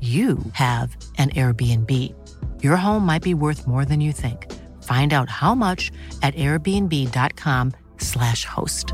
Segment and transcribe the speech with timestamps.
[0.00, 2.14] you have an Airbnb.
[2.62, 4.46] Your home might be worth more than you think.
[4.84, 5.90] Find out how much
[6.22, 8.92] at airbnb.com/slash host.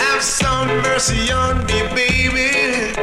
[0.00, 2.96] Have some mercy on me, baby.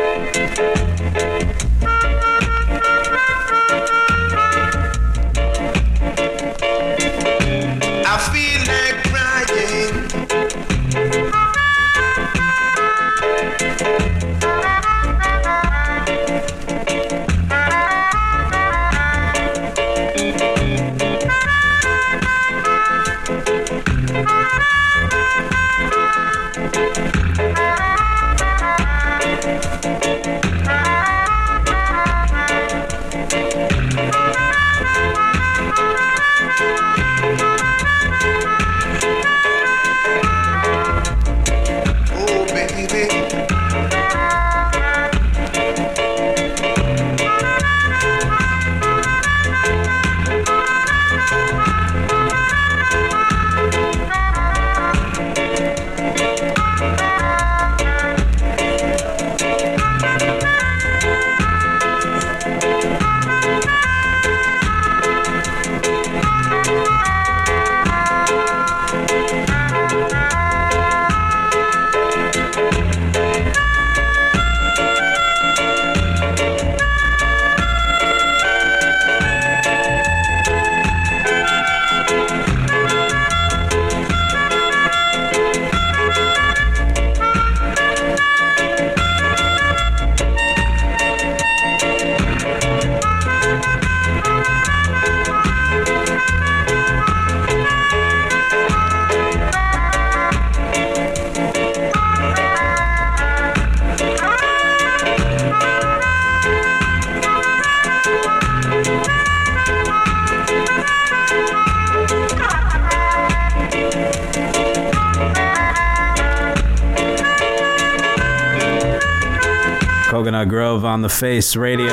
[120.54, 121.88] Grove on the Face Radio.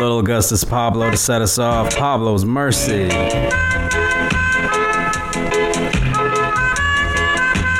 [0.00, 1.94] Little Augustus Pablo to set us off.
[1.94, 3.06] Pablo's Mercy.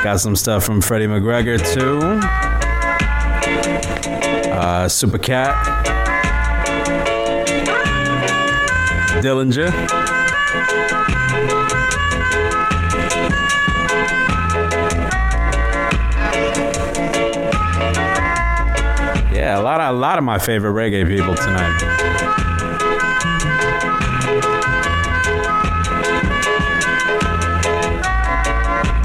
[0.01, 1.99] Got some stuff from Freddie McGregor too.
[4.49, 5.57] Uh, Super Cat.
[9.21, 10.00] Dillinger.
[20.11, 21.79] Lot of my favorite reggae people tonight.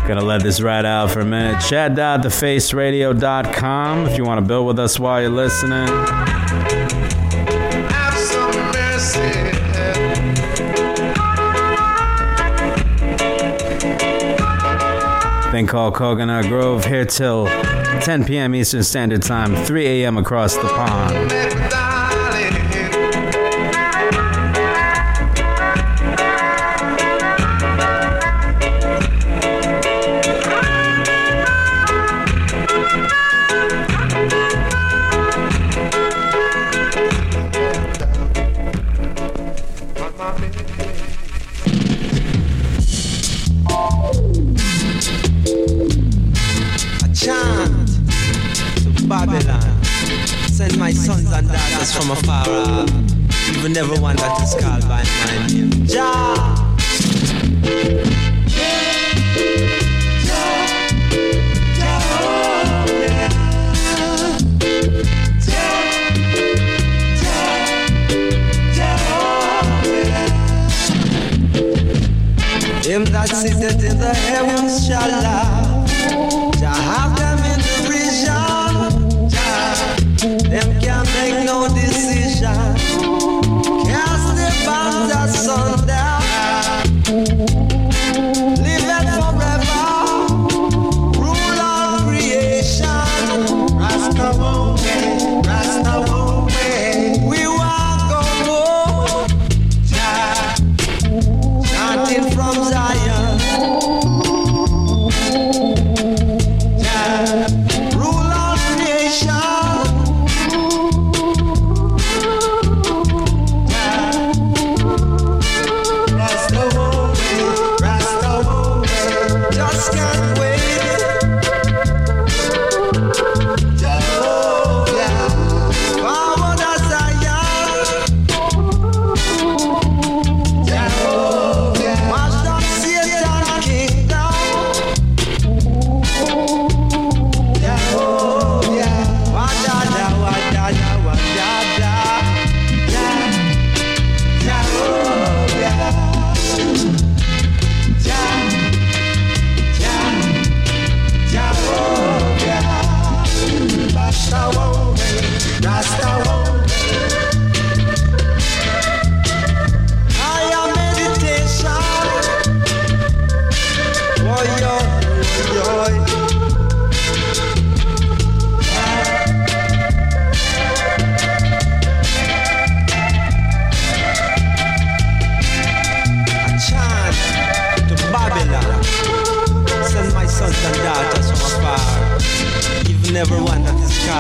[0.09, 1.61] Gonna let this ride out for a minute.
[1.61, 5.87] Chat.thefaceradio.com if you want to build with us while you're listening.
[15.57, 18.55] thing called Coconut Grove here till 10 p.m.
[18.55, 20.19] Eastern Standard Time, 3 a.m.
[20.19, 21.76] across the pond.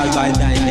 [0.06, 0.65] all by time.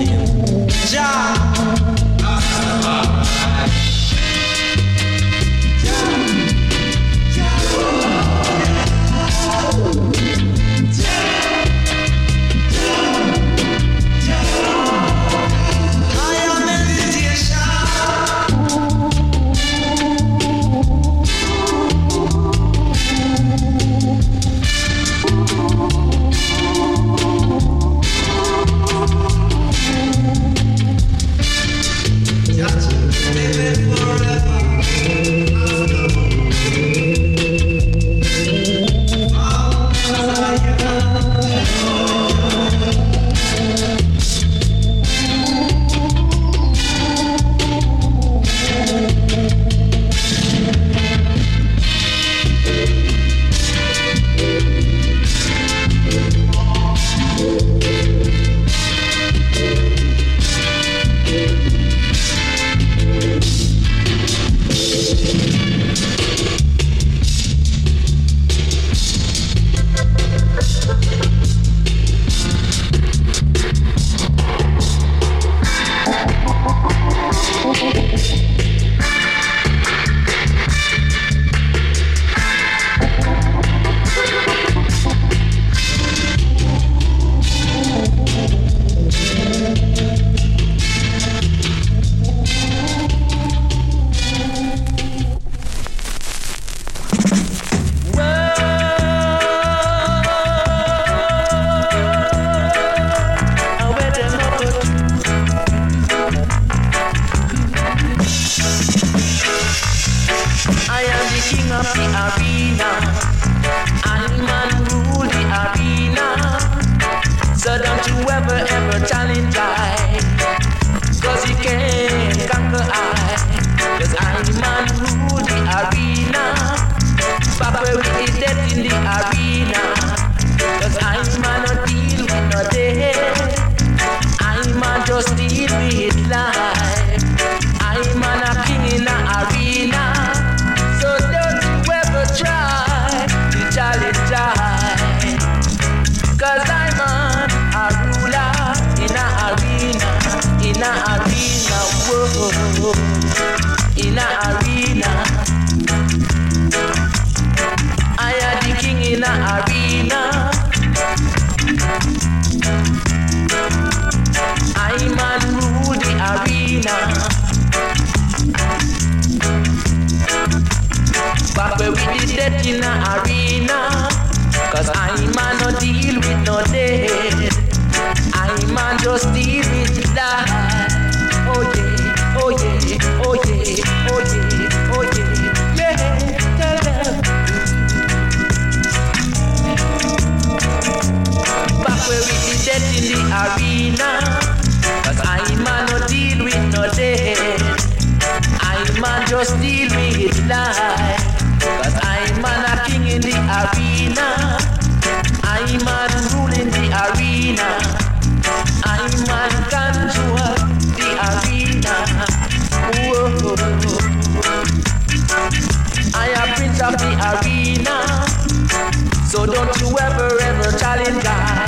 [219.35, 221.68] So don't you ever ever challenge I.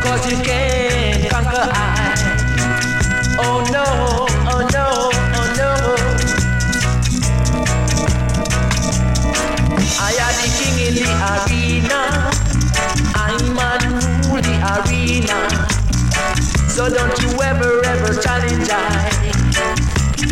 [0.00, 2.14] Cause you can't conquer I.
[3.42, 3.82] Oh no,
[4.46, 4.86] oh no,
[5.38, 5.70] oh no.
[9.98, 12.00] I am the king in the arena.
[13.18, 13.82] I'm man
[14.30, 15.38] rule the arena.
[16.70, 19.10] So don't you ever ever challenge I.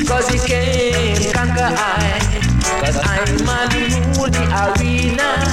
[0.07, 2.21] Cause you can't conquer I.
[2.81, 5.44] Cause I'm man rule the arena.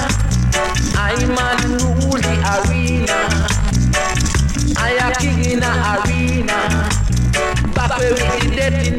[2.52, 3.18] Arena.
[4.76, 6.58] I am king in the arena.
[7.74, 8.91] Back in the arena.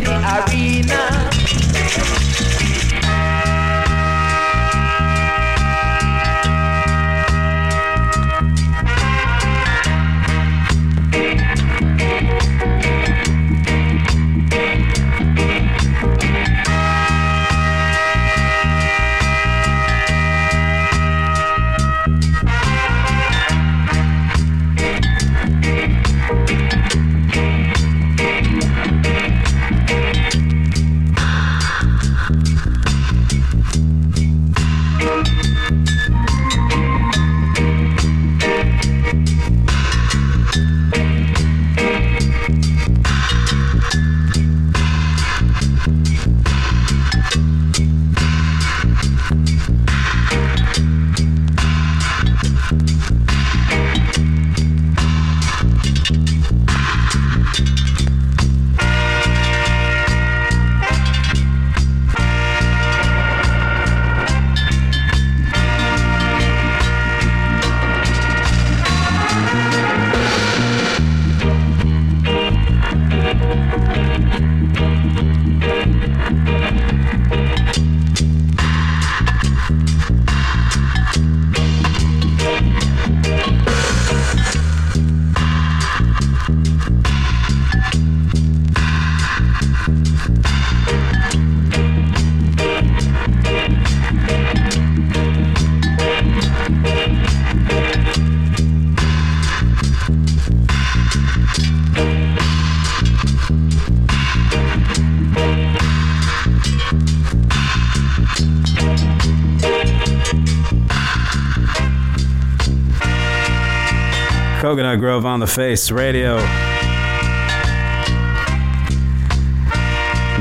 [114.74, 116.38] Coconut Grove on the Face Radio.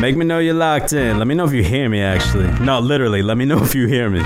[0.00, 1.18] Make me know you're locked in.
[1.18, 2.50] Let me know if you hear me, actually.
[2.64, 4.22] No, literally, let me know if you hear me.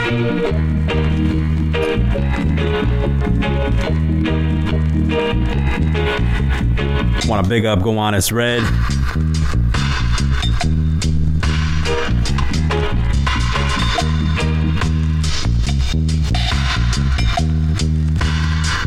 [7.28, 8.62] Want to big up Gowanus Red.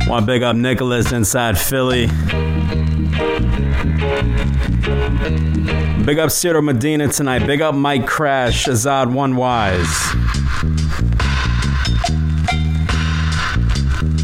[0.10, 2.08] Want to big up Nicholas inside Philly.
[6.04, 7.46] Big up Ciro Medina tonight.
[7.46, 9.86] Big up Mike Crash, Azad One Wise.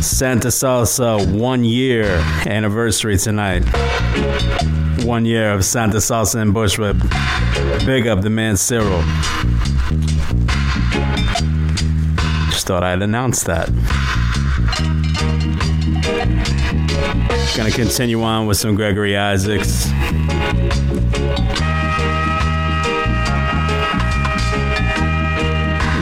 [0.03, 2.05] Santa Salsa one year
[2.47, 3.63] anniversary tonight.
[5.05, 6.97] One year of Santa Salsa and Bushwick.
[7.85, 9.03] Big up the man Cyril.
[12.49, 13.69] Just thought I'd announce that.
[17.55, 19.85] Gonna continue on with some Gregory Isaacs.
[19.85, 19.93] This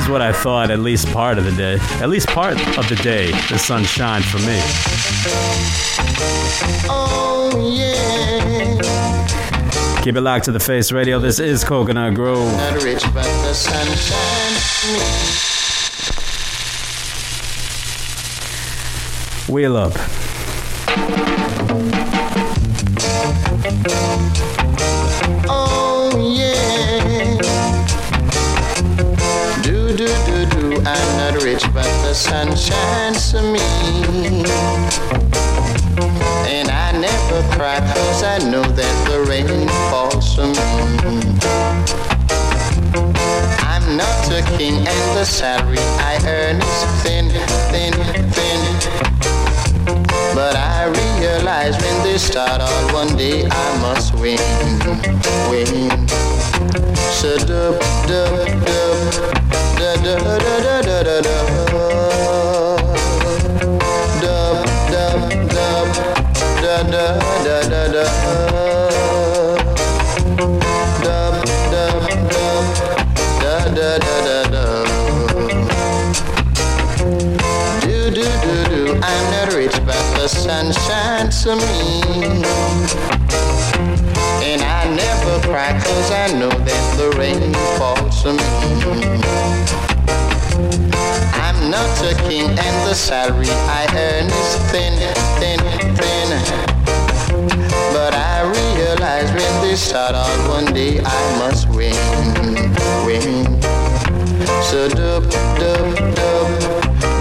[0.01, 1.77] is what I thought at least part of the day.
[2.01, 4.59] At least part of the day, the sun shined for me.
[6.89, 8.81] Oh yeah.
[10.01, 11.19] Keep it locked to the face radio.
[11.19, 12.51] This is Coconut Grove.
[12.51, 14.89] Not rich, but the sun shines
[19.47, 19.53] me.
[19.53, 19.93] Wheel up.
[32.33, 33.59] But the sun shines to me.
[36.47, 40.73] And I never cry cause I know that the rain falls for me.
[43.61, 47.29] I'm not a king and the salary I earn is thin,
[47.71, 47.93] thin,
[48.35, 48.61] thin.
[50.35, 54.39] But I realize when they start out one day I must win,
[55.49, 56.07] win.
[57.11, 59.43] So dub, dub, dub,
[59.77, 61.72] da da da da da da da.
[66.91, 68.07] Da da da da
[68.51, 68.63] da.
[71.03, 71.35] Dub,
[71.71, 72.01] dub,
[73.41, 74.65] da da da da da.
[77.81, 82.01] Do do do do, I'm not rich, but the sun shines to me.
[84.43, 88.49] And I never cry cause I know that the rain falls for me.
[91.45, 94.93] I'm not a king and the salary I earn is thin,
[95.39, 95.59] thin,
[95.95, 96.72] thin.
[97.93, 101.95] But I realize when they start out one day I must win,
[103.05, 103.61] win.
[104.69, 105.23] So dub,
[105.59, 106.49] dub, dub,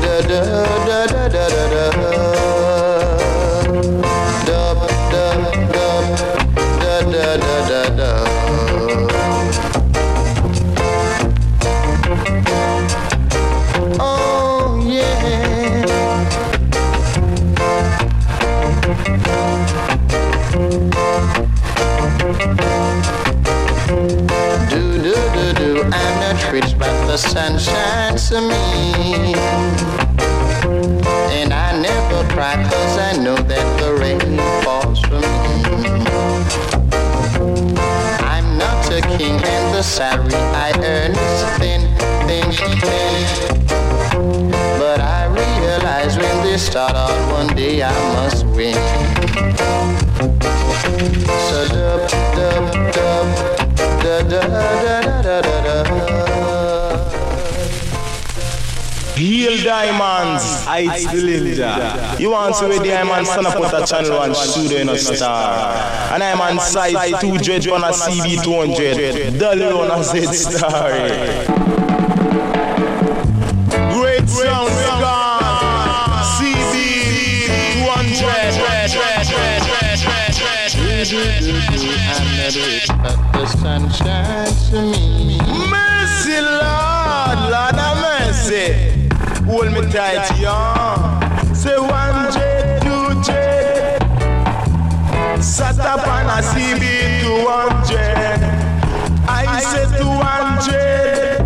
[0.02, 1.11] da da da
[27.12, 29.34] the sun shines to me.
[31.36, 35.44] And I never cry cause I know that the rain falls for me.
[38.24, 40.32] I'm not a king and the salary
[40.66, 41.82] I earn is thin,
[42.26, 43.28] thin, thin.
[44.78, 49.01] But I realize when they start out one day I must win.
[59.42, 62.16] Heal Diamonds, I ah, Belinda.
[62.20, 65.74] You want to read Diamond stand up with a channel one studio in a star.
[66.14, 69.40] And I'm on side 2 dread on a CB 200.
[69.40, 70.90] Dolly on a Z star.
[73.98, 74.70] Great sound
[75.02, 76.22] gone.
[76.38, 77.42] CB
[77.74, 78.22] 200.
[83.02, 85.11] But the sun shines to me.
[89.92, 91.20] Tight, young.
[91.54, 94.00] Say one jet, two jet.
[95.42, 98.40] Sat up on a CB 200.
[99.28, 101.44] I said 200.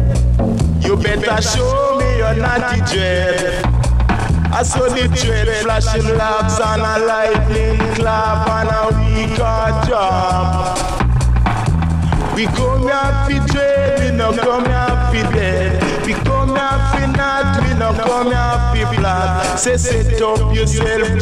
[0.84, 3.66] You better show me your naughty.
[4.58, 10.78] I saw the dread flashing locks and a lightning clap and a weak job.
[12.36, 15.82] We come here fi dread, we no come here fi dead.
[16.46, 19.58] Come fi not, we no come fi flat.
[19.58, 21.20] Say set up yourself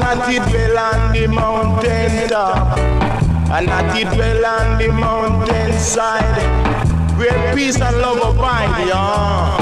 [0.00, 2.78] not it dwell on the mountain top.
[3.50, 6.38] And not it dwell on the mountain side.
[7.18, 9.56] Where peace and love abide, yeah.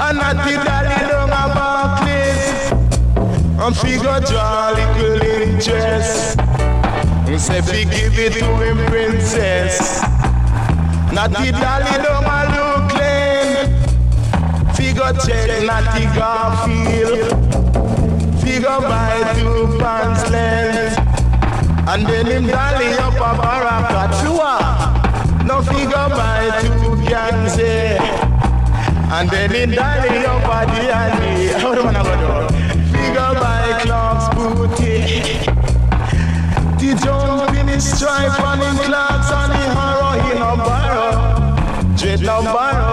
[0.00, 2.72] And not it dolly down a Barclays.
[3.60, 6.40] And figure draw little interest.
[7.28, 10.02] He say give it to him princess.
[11.12, 12.15] Not the dolly down
[15.06, 17.30] Figure check not the Garfield.
[18.42, 20.98] Figure buy two pants length.
[21.88, 24.54] And then him dolly up a Barakatua.
[25.46, 27.60] No figure buy two Beyonce.
[27.60, 27.98] Eh.
[29.12, 31.52] And then him dolly up a D&D.
[31.60, 32.54] How do I go do?
[32.90, 34.96] Figure buy Clark's booty.
[36.80, 41.96] The jump in his stripe and in clocks and the horror he no borrow.
[41.96, 42.85] Dread no borrow.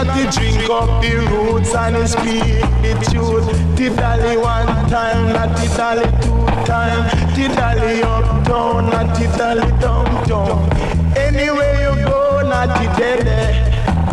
[0.00, 3.60] Not to drink up the roots and the.
[3.76, 7.04] The dolly one time, not the dolly two time.
[7.36, 11.18] The dolly up down, not the dolly down down.
[11.18, 13.60] Anywhere you go, not the dolly.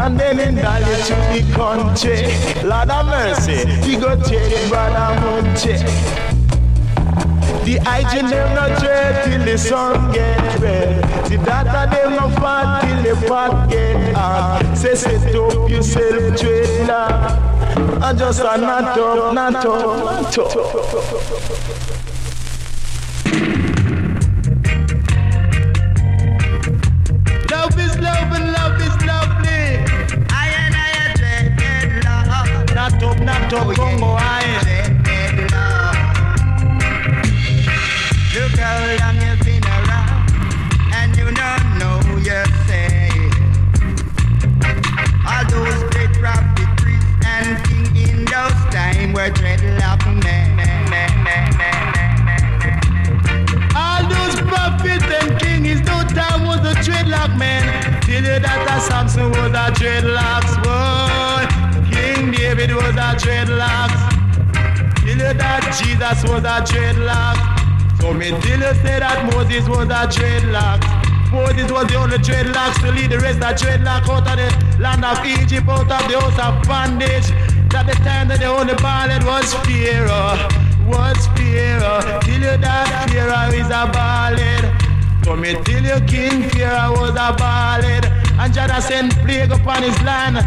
[0.04, 2.68] and then indulge to the country.
[2.68, 5.80] Lord of mercy, he go take brother Munchie.
[7.64, 11.02] The hygiene them no dread till the sun get red.
[11.30, 14.78] The data them no fat the pocket hard.
[14.78, 17.08] Say set up yourself trailer.
[18.02, 20.58] I just a not up, not up, not up.
[33.04, 34.58] up, not up, Congo high.
[38.34, 39.27] Look how long
[57.28, 58.02] dreadlock man.
[58.02, 61.46] Tell you that a Samson was a dreadlocks boy.
[61.92, 64.16] King David was a dreadlocks.
[65.00, 68.02] Tell you that Jesus was a dreadlock.
[68.02, 70.84] So me tell you say that Moses was a dreadlock.
[71.32, 75.04] Moses was the only dreadlocks to lead the rest of dreadlock out of the land
[75.04, 77.32] of Egypt, out of the house of bondage.
[77.76, 80.34] At the time that the only ballad was Pharaoh,
[80.88, 82.20] was Pharaoh.
[82.22, 84.87] Till you that Pharaoh is a ballad.
[85.28, 88.06] So me tell you King Pharaoh was a ballad.
[88.40, 90.38] And Jada sent plague upon his land.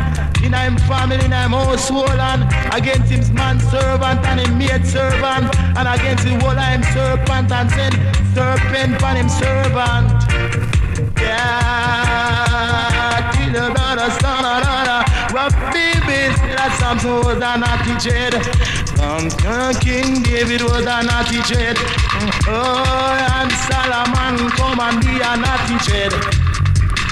[0.42, 5.54] In him family, in him household, and against his man servant and him maid servant,
[5.76, 7.94] and against the whole of him serpent, and send
[8.34, 11.09] serpent upon him servant.
[16.90, 18.34] Samson was a naughty jade.
[18.98, 19.30] Um,
[19.78, 21.78] King David was a naughty jade.
[22.50, 25.78] Oh, and Solomon come and be a naughty.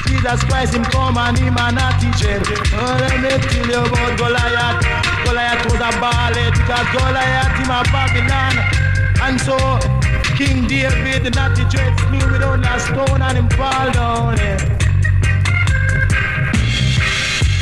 [0.08, 2.10] Jesus Christ, him come and him a naughty.
[2.74, 4.82] Oh, let me tell you about Goliath.
[5.24, 8.54] Goliath was a ballet because Goliath him a Babylon.
[9.22, 9.97] And so
[10.38, 14.36] King David, the naughty dread, slew with only a stone and him fall down.
[14.36, 14.56] Yeah.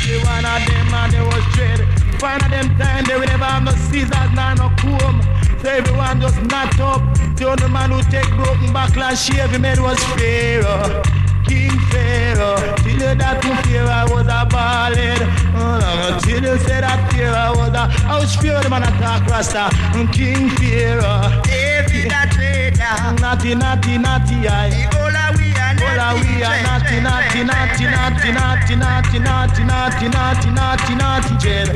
[0.05, 1.79] The one of them and they was dread.
[2.19, 5.23] Find of them time they will never have no scissors nor no comb.
[5.63, 7.01] So everyone just knot up.
[7.35, 11.16] The only man who take broken back backlash shave him head was Pharaoh.
[11.47, 12.75] King Pharaoh.
[12.83, 15.21] Till you that to Pharaoh was a ballad.
[15.55, 19.69] Oh, till you say that Pharaoh was a house the man attack Rasta.
[20.11, 21.41] King Pharaoh.
[21.43, 22.95] David a traitor.
[23.21, 24.69] Naughty, naughty, naughty, I.
[24.69, 30.49] Ebola we are Ola we are naughty, naughty, naughty, naughty, naughty, naughty, naughty, naughty, naughty,
[30.51, 31.69] naughty, naughty, dread.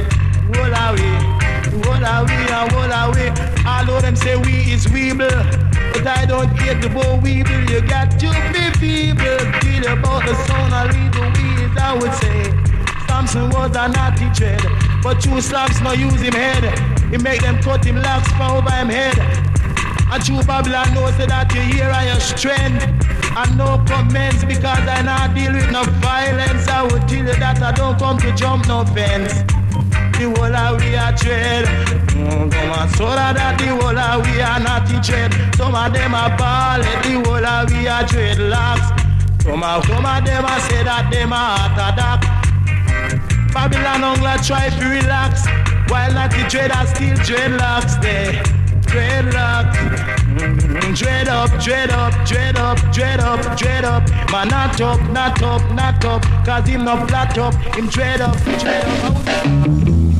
[0.59, 1.07] Ola we,
[1.87, 3.25] ola we, and ola we.
[3.65, 5.31] All of them say we is weeble,
[5.93, 7.69] but I don't get the boy weeble.
[7.69, 9.37] You got to be feeble.
[9.61, 12.71] Tell about the son of little weeds, I would say.
[13.07, 14.61] Samson was a naughty dread,
[15.03, 16.63] but two slaps no use him head.
[17.11, 19.17] He make them cut him locks from over him head.
[20.11, 22.83] And true Babylon knows that you hear are your strength.
[23.37, 26.67] And no comments because I not deal with no violence.
[26.67, 29.43] I would tell you that I don't come to jump no fence.
[30.21, 31.65] The whole of we are dread.
[32.13, 35.33] Mm, come on, so that the whole of we are not the dread.
[35.55, 38.85] Some of them are ballad, the whole of we are dreadlocks.
[39.41, 42.21] Some of, some of them I say that them are attack.
[43.51, 45.47] Babylon Ongla try to relax
[45.89, 48.43] While not the dread are still dreadlocks there
[48.93, 49.75] Dreadlocks
[50.37, 55.41] mm, Dread up, dread up, dread up, dread up, dread up Man not up, not
[55.41, 59.90] up, not up Cause him not flat up, him dread up, dread up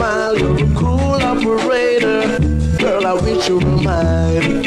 [0.00, 0.38] smile.
[0.38, 2.38] You're a cool operator.
[2.78, 4.59] Girl, I wish you were mine.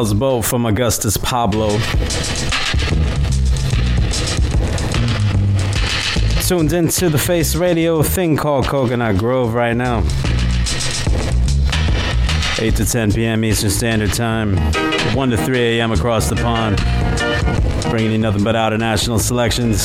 [0.00, 1.68] Hell's Boat from Augustus Pablo.
[6.46, 9.98] Tuned into the Face Radio thing called Coconut Grove right now.
[12.58, 13.44] 8 to 10 p.m.
[13.44, 14.56] Eastern Standard Time,
[15.14, 15.92] 1 to 3 a.m.
[15.92, 16.78] across the pond.
[17.90, 19.82] Bringing you nothing but out of national selections.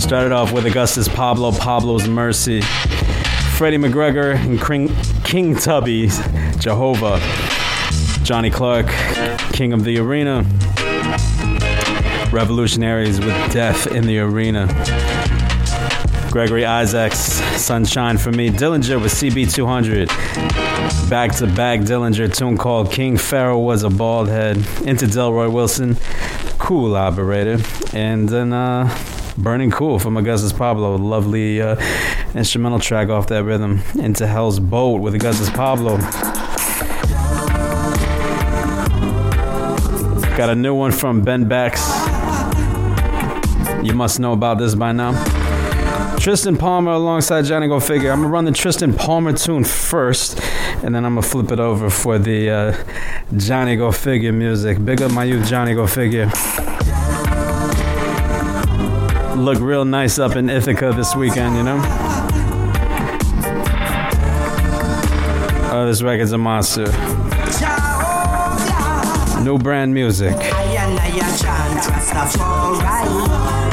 [0.00, 2.60] Started off with Augustus Pablo, Pablo's Mercy,
[3.56, 6.10] Freddie McGregor and King, King Tubby,
[6.60, 7.18] Jehovah,
[8.24, 8.88] Johnny Clarke,
[9.52, 10.46] King of the Arena,
[12.32, 14.66] Revolutionaries with Death in the Arena.
[16.30, 17.18] Gregory Isaacs,
[17.60, 20.08] Sunshine for Me, Dillinger with CB200,
[21.10, 24.56] back to back Dillinger tune called King Pharaoh was a bald head,
[24.86, 25.98] into Delroy Wilson,
[26.58, 27.58] Cool Operator,
[27.92, 28.88] and then uh,
[29.36, 31.76] Burning Cool from Augustus Pablo, lovely uh,
[32.34, 35.98] instrumental track off that rhythm, into Hell's Boat with Augustus Pablo.
[40.36, 41.80] Got a new one from Ben Bex.
[43.84, 45.12] You must know about this by now.
[46.18, 48.10] Tristan Palmer alongside Johnny Go Figure.
[48.10, 50.40] I'm gonna run the Tristan Palmer tune first,
[50.82, 52.84] and then I'm gonna flip it over for the uh,
[53.36, 54.84] Johnny Go Figure music.
[54.84, 56.26] Big up my youth, Johnny Go Figure.
[59.36, 61.80] Look real nice up in Ithaca this weekend, you know?
[65.72, 66.86] Oh, this record's a monster.
[69.44, 70.32] New brand music.
[70.32, 71.20] I and I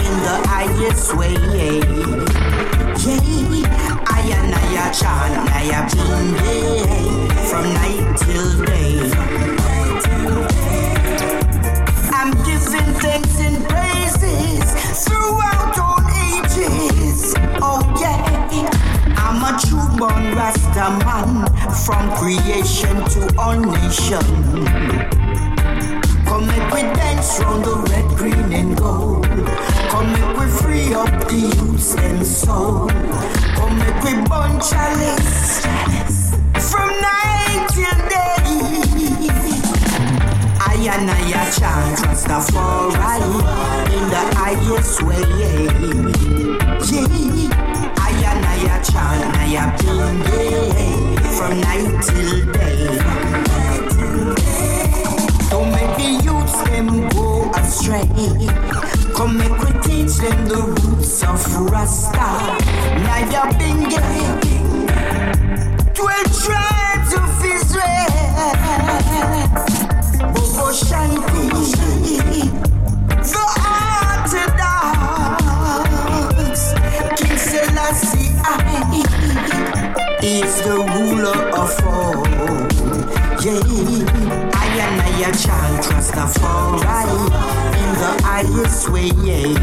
[0.03, 1.33] in the highest way.
[2.99, 8.99] Yeah, I and I a been there from night till day.
[12.11, 14.67] I'm giving thanks and praises
[15.05, 17.33] throughout all ages.
[17.61, 18.19] Oh yeah,
[19.15, 20.35] I'm a true born
[21.85, 25.20] from creation to all nations.
[26.31, 29.25] Come make we dance round the red, green, and gold.
[29.91, 32.87] Come make we free up the youths and soul.
[33.57, 35.65] Come make we burn chalice
[36.71, 38.47] from night till day.
[40.55, 42.95] I and I a chant Rastafari
[43.91, 45.27] in the highest way.
[46.87, 47.11] Yeah,
[47.99, 50.15] I and I a chant, I a been
[51.35, 53.60] from night till day.
[56.51, 58.07] Youths them go astray.
[59.15, 61.39] Come make we teach them the roots of
[61.71, 62.29] Rasta.
[63.05, 63.99] Naya Binge,
[65.93, 68.51] twelve tribes of Israel.
[70.33, 71.45] Bobo Shanti,
[73.23, 73.43] the
[74.03, 74.73] Orthodox.
[77.17, 78.45] King Selassie I
[80.21, 82.27] is the ruler of all.
[83.41, 83.61] Yeah,
[85.21, 86.81] I and chant Rastafari
[87.77, 89.11] in the highest way.
[89.21, 89.53] Yeah,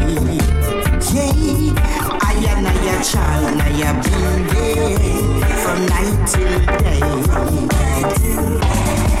[2.21, 7.03] I and I chant, I have been there from night till day.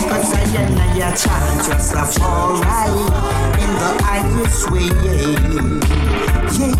[0.07, 3.03] Cause I and I a chant Rastafari
[3.59, 4.91] in the highest way.
[6.55, 6.79] Yeah,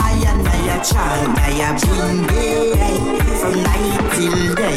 [0.00, 4.74] I and I chant, I have been there from night till day.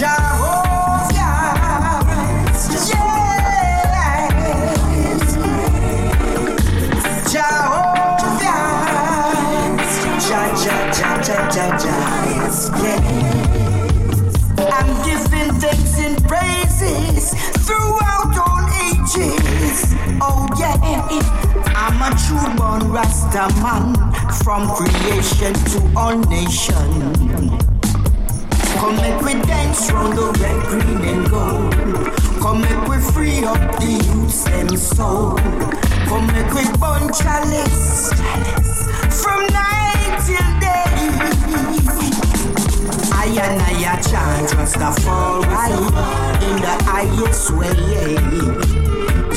[0.00, 0.39] Jehovah,
[22.02, 23.92] I'm a true born Rasta man
[24.42, 27.18] from creation to all nations.
[28.78, 31.74] Come make we dance round the red, green and gold.
[32.40, 35.36] Come make we free up the youths and soul.
[36.08, 38.14] Come make we burn chalice
[39.20, 40.84] from night till day.
[43.12, 45.84] I and I a chant Rastafari
[46.48, 47.76] in the highest way.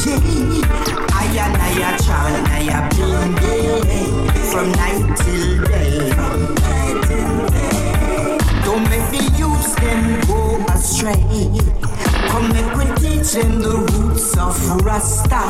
[0.05, 1.02] Yeah,
[1.35, 3.81] And I a chant, I a been there
[4.51, 6.09] from night till day.
[8.63, 10.39] Don't make the youths them go
[10.71, 11.25] astray.
[12.29, 14.55] Come make we teach them the roots of
[14.85, 15.43] Rasta.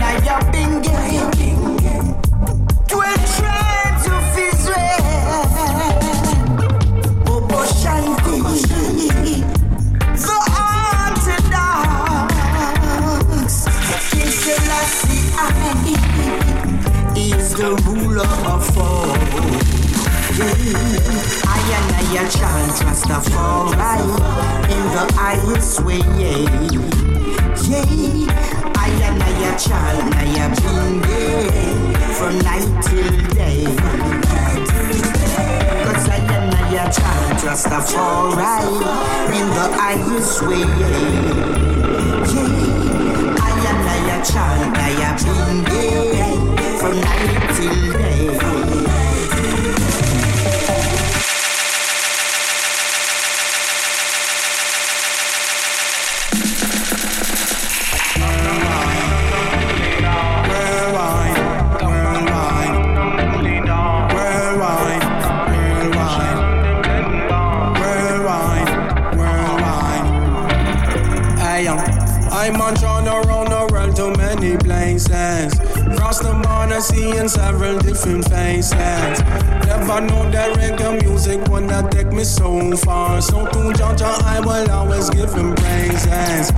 [0.00, 1.61] Naya Binge, twelve
[17.62, 19.14] the ruler of all.
[21.46, 24.18] I and I chant Rastafari
[24.74, 26.02] in the highest way.
[26.18, 26.42] Yeah,
[28.74, 31.62] I and I chant, I have been there
[32.18, 33.62] from night till day.
[35.84, 38.82] Cause I and I chant Rastafari
[39.38, 40.66] in the highest way.
[40.80, 42.40] Yeah,
[43.38, 48.12] I am I chant, I have been there from night till day.
[72.34, 72.74] I'm on
[73.06, 75.61] around the world to many places.
[76.62, 78.72] The border, seeing several different faces.
[79.66, 83.20] Never know that reggae music not take me so far.
[83.20, 86.52] So to Georgia, I will always give him praises.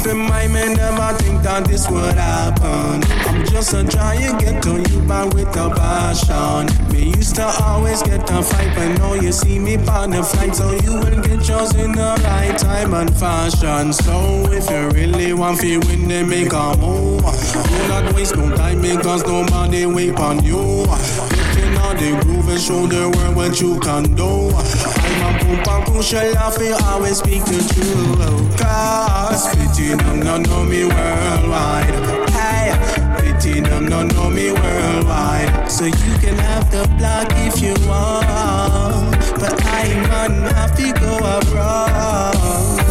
[0.00, 3.04] Keep in mind, never think that this would happen.
[3.28, 6.90] I'm just a trying get to you back with a passion.
[6.90, 10.56] Me used to always get a fight, but now you see me on the flight,
[10.56, 13.92] so you will get yours in the right time and fashion.
[13.92, 17.20] So if you really want to win, then make a move.
[17.20, 20.56] Do not waste no time because nobody wait on you.
[20.56, 24.99] Looking on the groove and show the world what you can do.
[25.10, 28.58] A boom bang crucial, I feel always speak the truth.
[28.58, 31.94] Cause pity them not know me worldwide.
[32.30, 32.72] Hey,
[33.20, 35.70] pity them not know me worldwide.
[35.70, 39.10] So you can have the block if you want.
[39.38, 42.89] But I man have to go abroad.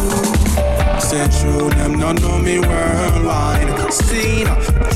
[1.10, 3.92] Said true, them not know me worldwide.
[3.92, 4.46] Seen,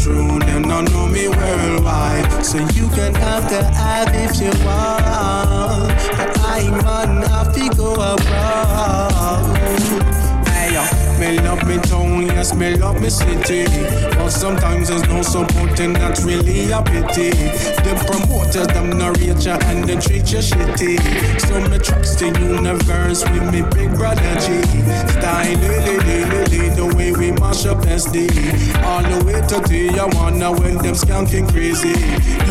[0.01, 2.45] true, them not know me worldwide.
[2.45, 5.89] So you can have the app if you want.
[6.17, 9.45] But I man have to go abroad.
[11.25, 13.65] Me love me town, yes, me love me city.
[14.15, 17.31] But sometimes there's no support, and that's really a pity.
[17.81, 21.01] The promoters, them no reach ya and they treat you shitty.
[21.41, 24.61] So me trust the universe with me big brother G.
[25.17, 28.29] Style, li, li, li, li, the way we mash up SD.
[28.85, 31.97] All the way to Tijuana when them skanking crazy.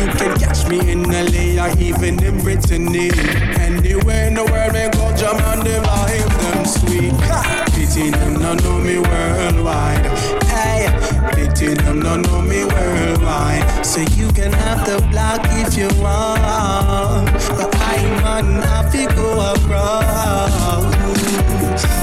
[0.02, 3.12] You can catch me in LA or even in Brittany.
[3.54, 7.12] Anywhere in the world, me go jam and the vibe them sweet.
[7.30, 7.63] Ha!
[7.84, 10.06] Pity them not know me worldwide.
[10.44, 10.88] Hey,
[11.34, 13.84] pity them not know me worldwide.
[13.84, 17.26] So you can have the block if you want,
[17.58, 20.82] but I man have to go abroad.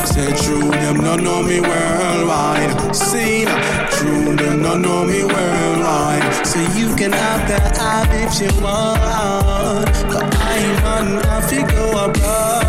[0.05, 2.95] Say true, them not know me worldwide.
[2.95, 3.45] See,
[3.89, 6.45] true, them not know me worldwide.
[6.45, 12.05] So you can have the app if you want, but I man have to go
[12.05, 12.60] abroad.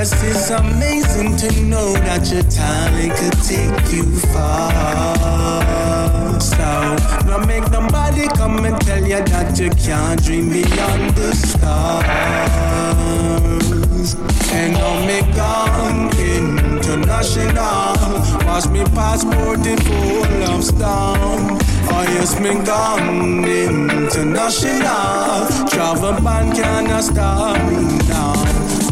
[0.00, 6.40] Yes, it's amazing to know that your talent could take you far.
[6.40, 6.96] So,
[7.28, 12.08] don't make nobody come and tell you that you can't dream beyond the stars.
[14.56, 14.72] And
[15.36, 17.92] gone international.
[18.48, 21.58] Watch me passport it full of storm.
[21.92, 25.44] Oh, yes, me gone international.
[25.68, 28.32] Travel ban cannot stop me now.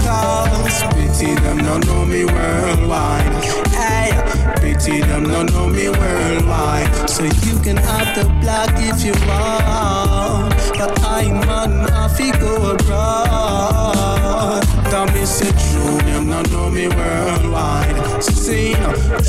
[0.04, 0.47] Cause
[0.94, 3.44] pity them don't know me worldwide.
[3.72, 4.12] Hey,
[4.60, 7.08] pity them don't know me worldwide.
[7.08, 10.54] So you can have the block if you want.
[10.78, 14.62] But I man have to go abroad.
[14.90, 18.22] Tell me say true, them not know me worldwide.
[18.22, 18.74] So see,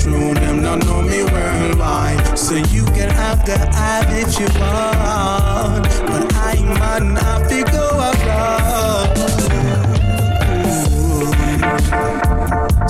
[0.01, 2.37] true, them not know me worldwide.
[2.37, 5.83] So you can have the app if you want.
[6.07, 8.98] But I man have to go abroad.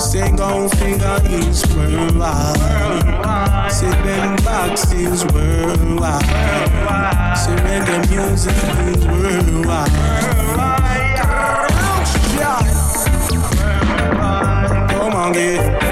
[0.00, 2.56] Sing on finger is worldwide.
[4.02, 6.24] Them boxes worldwide.
[7.64, 8.56] When the music
[8.88, 9.90] is worldwide.
[14.88, 15.89] Come on, get.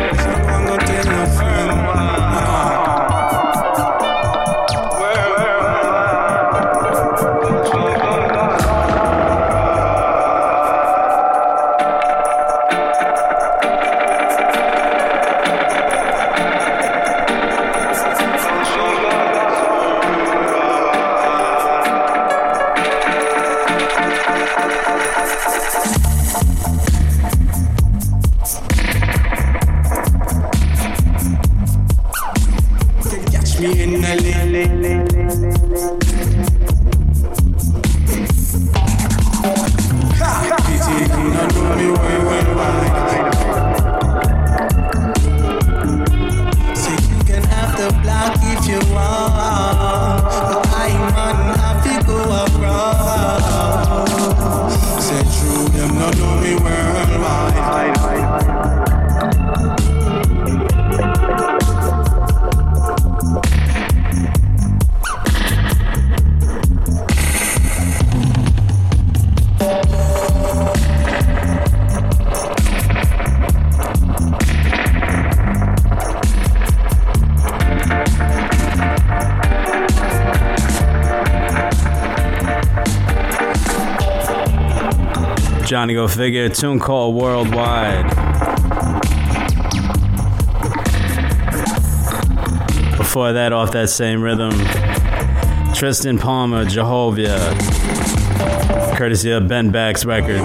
[85.88, 88.04] Johnny Go Figure, tune call worldwide.
[92.98, 94.52] Before that, off that same rhythm,
[95.74, 97.56] Tristan Palmer, Jehovah,
[98.98, 100.42] courtesy of Ben Bax Records.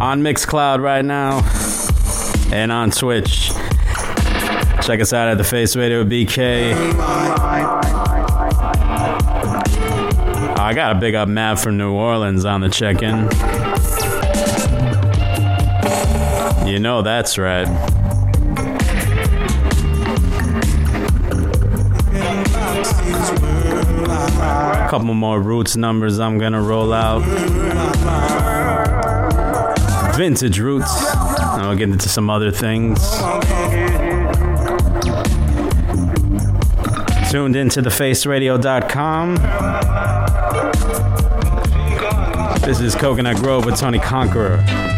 [0.00, 1.69] on Mixcloud right now
[2.52, 3.50] and on Twitch.
[4.82, 6.74] Check us out at the Face Radio BK.
[10.58, 13.28] I got a big up Matt from New Orleans on the check in.
[16.68, 17.66] You know that's right.
[24.72, 27.22] A couple more roots numbers I'm gonna roll out.
[30.16, 31.09] Vintage roots
[31.60, 32.98] and we'll get into some other things.
[37.30, 39.34] Tuned into thefaceradio.com.
[42.62, 44.89] This is Coconut Grove with Tony Conquerrah.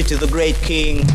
[0.00, 1.11] to the great King.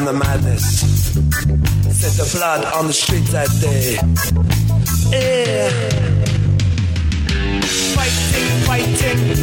[0.00, 0.80] and the madness.
[2.00, 3.98] Set the blood on the streets that day.
[5.12, 5.70] Yeah.
[7.94, 9.39] Fighting, fighting.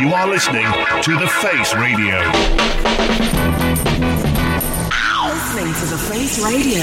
[0.00, 0.64] You are listening
[1.02, 2.16] to The Face Radio.
[5.26, 6.80] Listening to The Face Radio.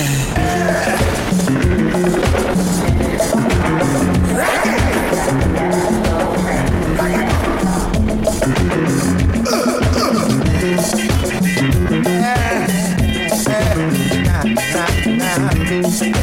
[12.03, 12.67] Yeah,
[16.03, 16.13] yeah.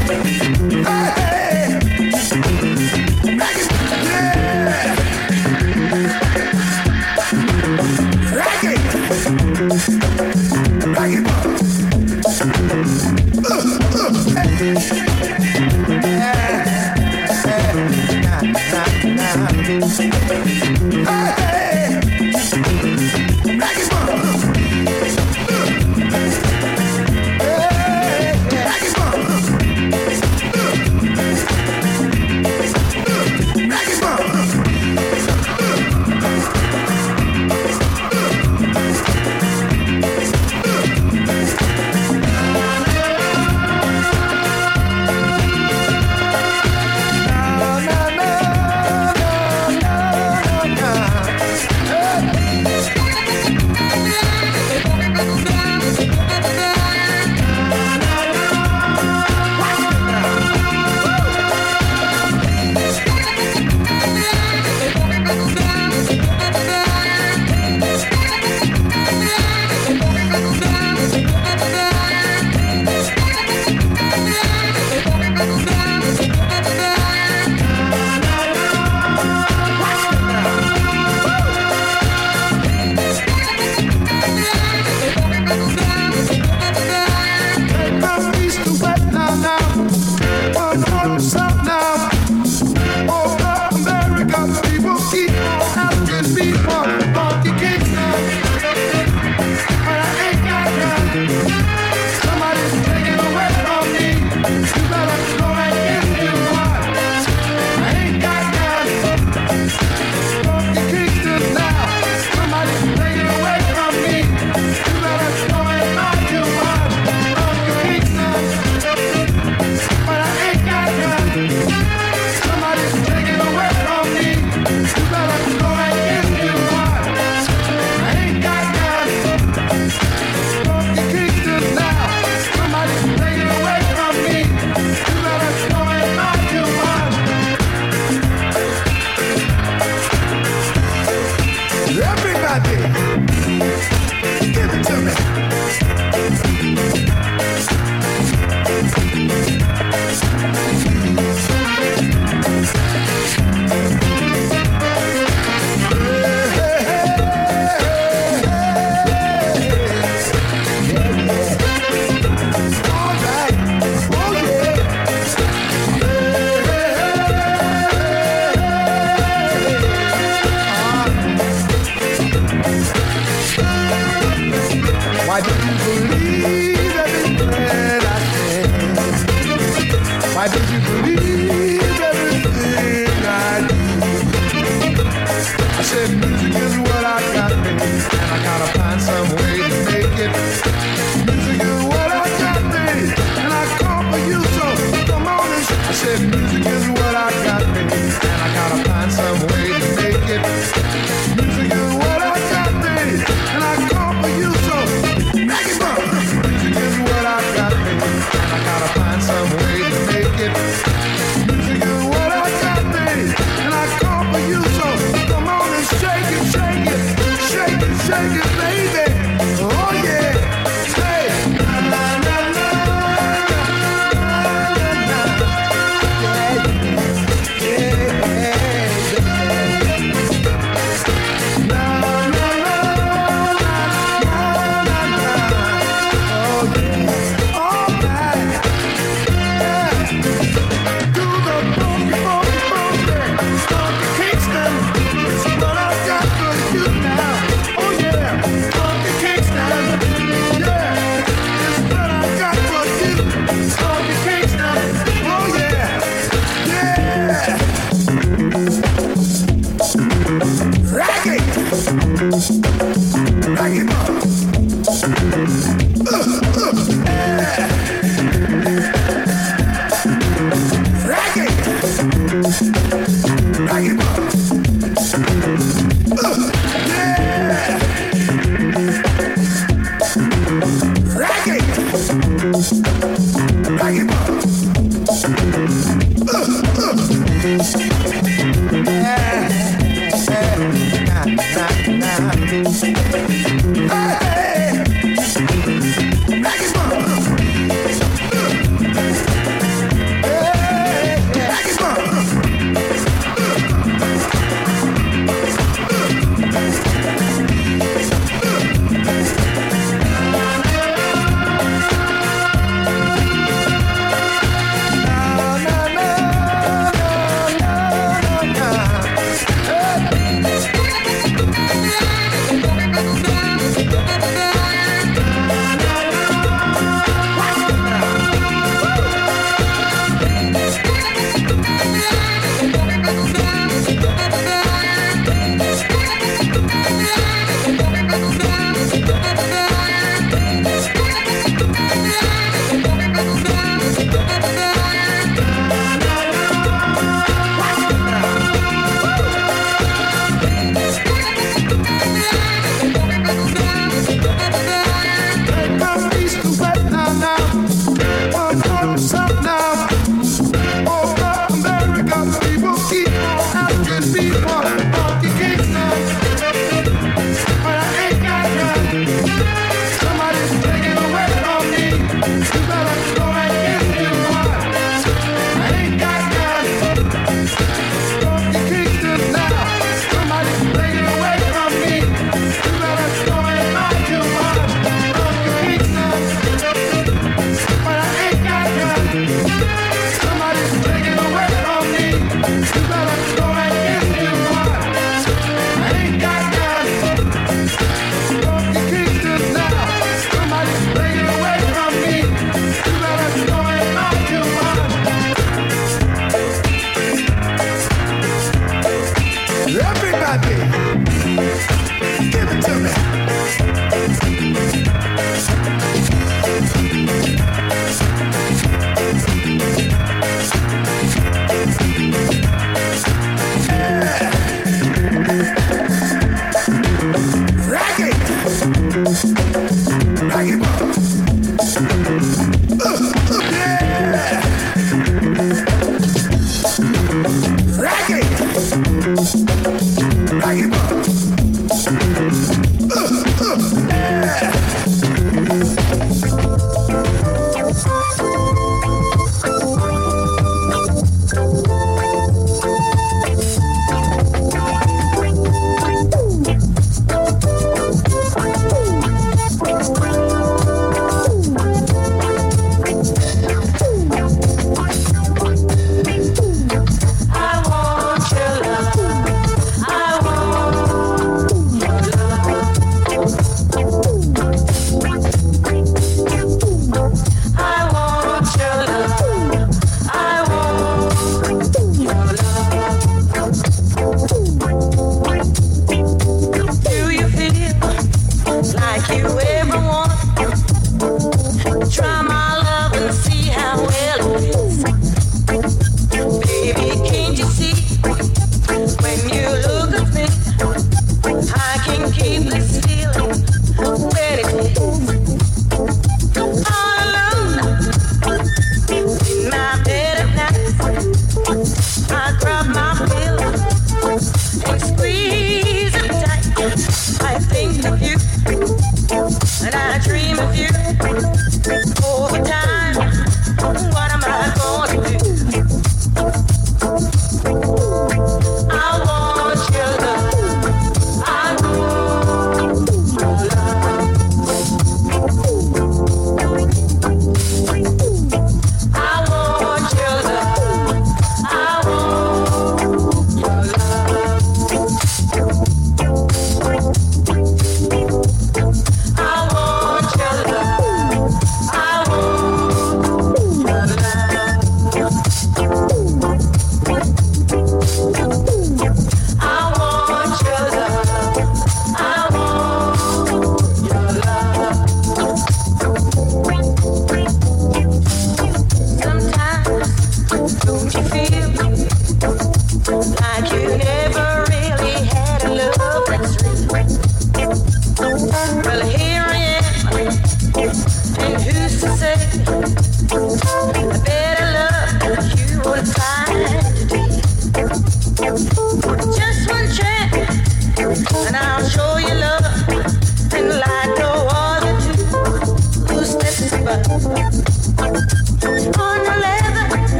[188.44, 189.23] got a pine so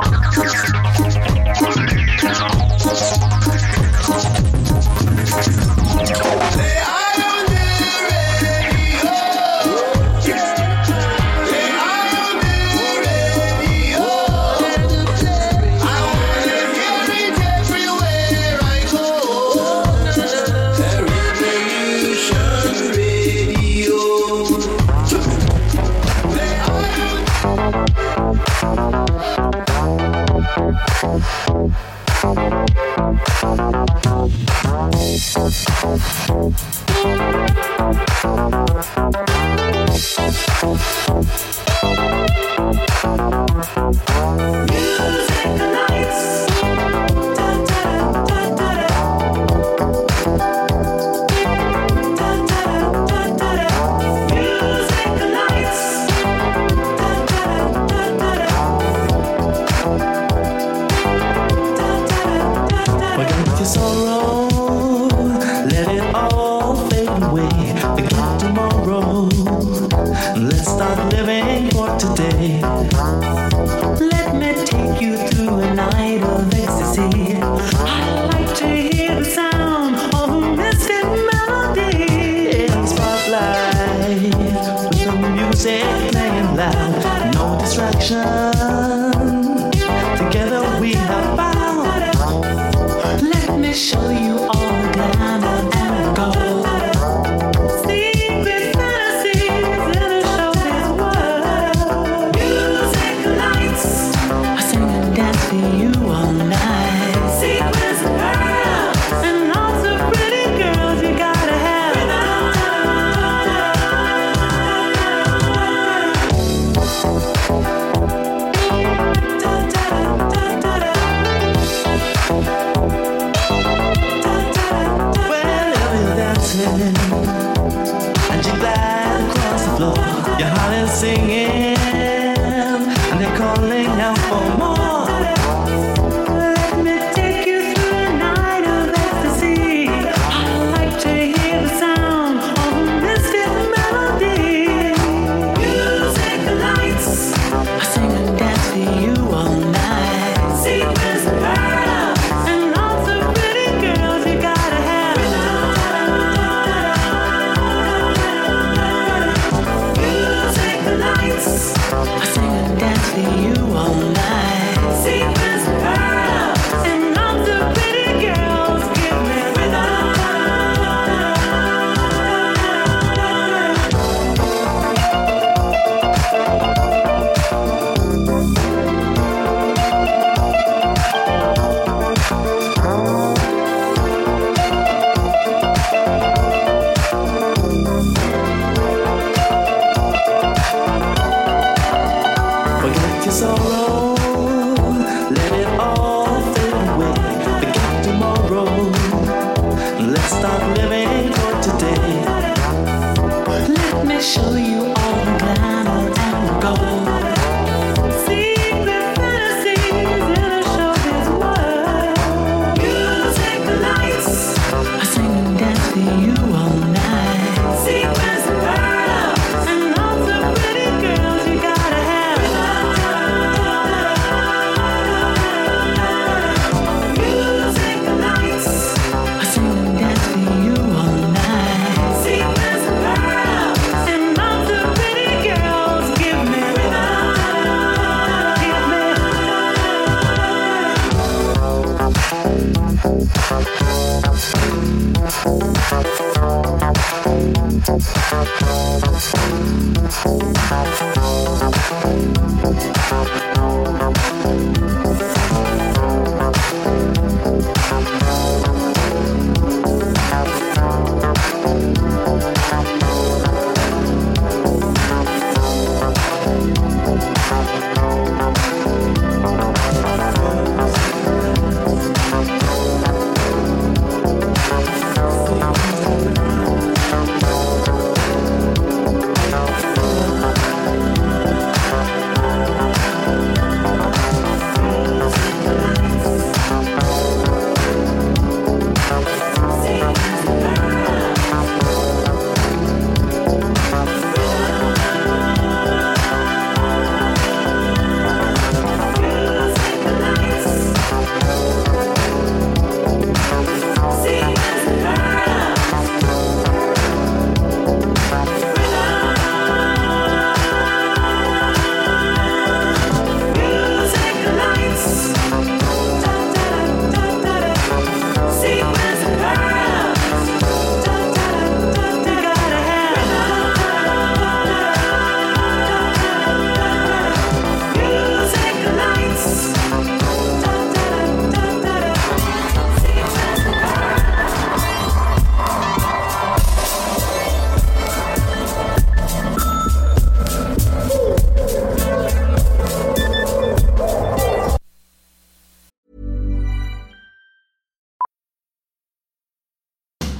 [0.00, 0.12] Thank
[3.32, 3.37] you.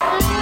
[0.00, 0.39] Bye.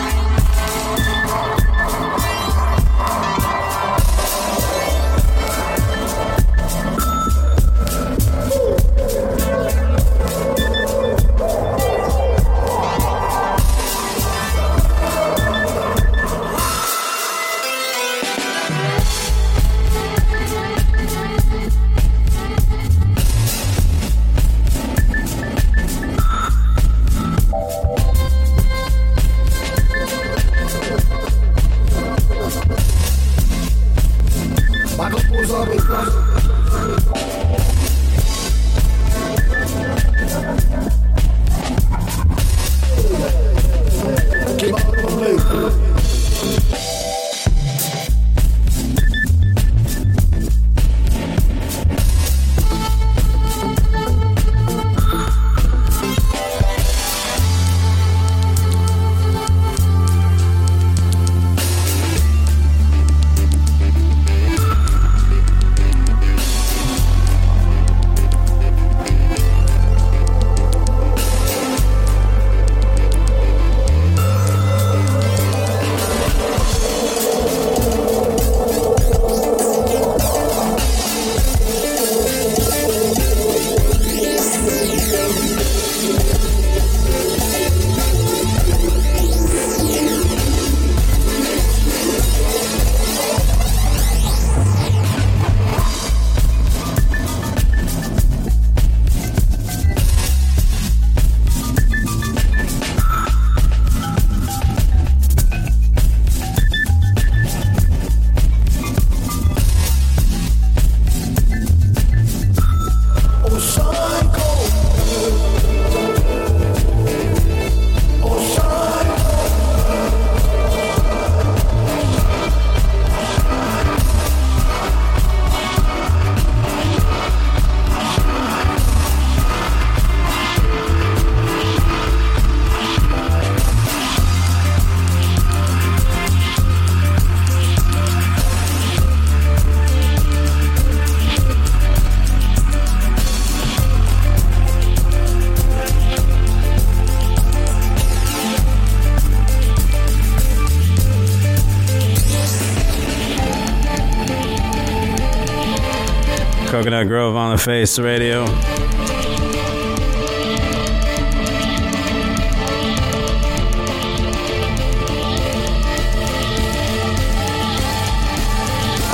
[156.88, 158.44] Coconut Grove on the Face Radio.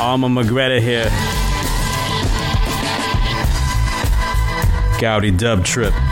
[0.01, 1.11] Alma McGreta here.
[5.01, 6.04] Gowdy Dub Trip.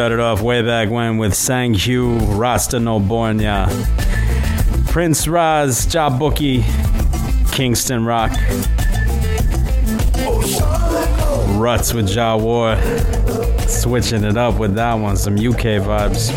[0.00, 3.68] Started off way back when with Sang Hugh, Rasta No Bornya,
[4.88, 6.62] Prince Raz, Jabuki,
[7.52, 8.30] Kingston Rock,
[11.60, 12.80] Ruts with Jah War,
[13.68, 16.32] switching it up with that one, some UK vibes.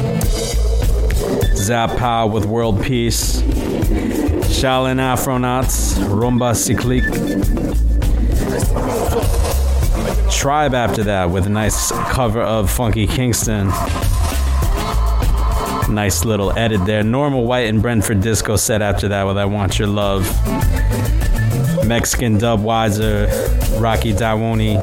[1.56, 3.38] Zap Pow with World Peace,
[4.52, 7.93] Shaolin Afronauts, Rumba Cyclique.
[10.44, 13.68] Tribe after that with a nice cover of Funky Kingston.
[15.90, 17.02] Nice little edit there.
[17.02, 20.26] Normal White and Brentford Disco set after that with I Want Your Love.
[21.88, 23.30] Mexican Dubweiser,
[23.80, 24.82] Rocky Dawuni,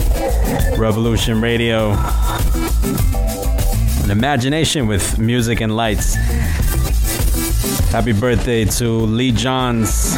[0.79, 1.91] Revolution Radio.
[4.05, 6.15] An imagination with music and lights.
[7.91, 10.17] Happy birthday to Leee Johns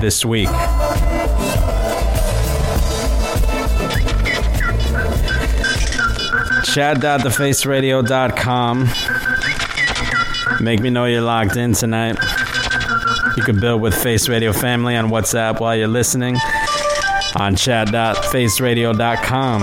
[0.00, 0.48] this week.
[6.76, 8.88] Chat.thefaceradio.com.
[10.62, 12.18] Make me know you're locked in tonight.
[13.34, 16.36] You can build with Face Radio Family on WhatsApp while you're listening
[17.34, 19.62] on chat.faceradio.com.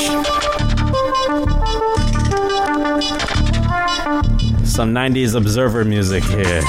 [4.82, 6.64] Some 90s observer music here.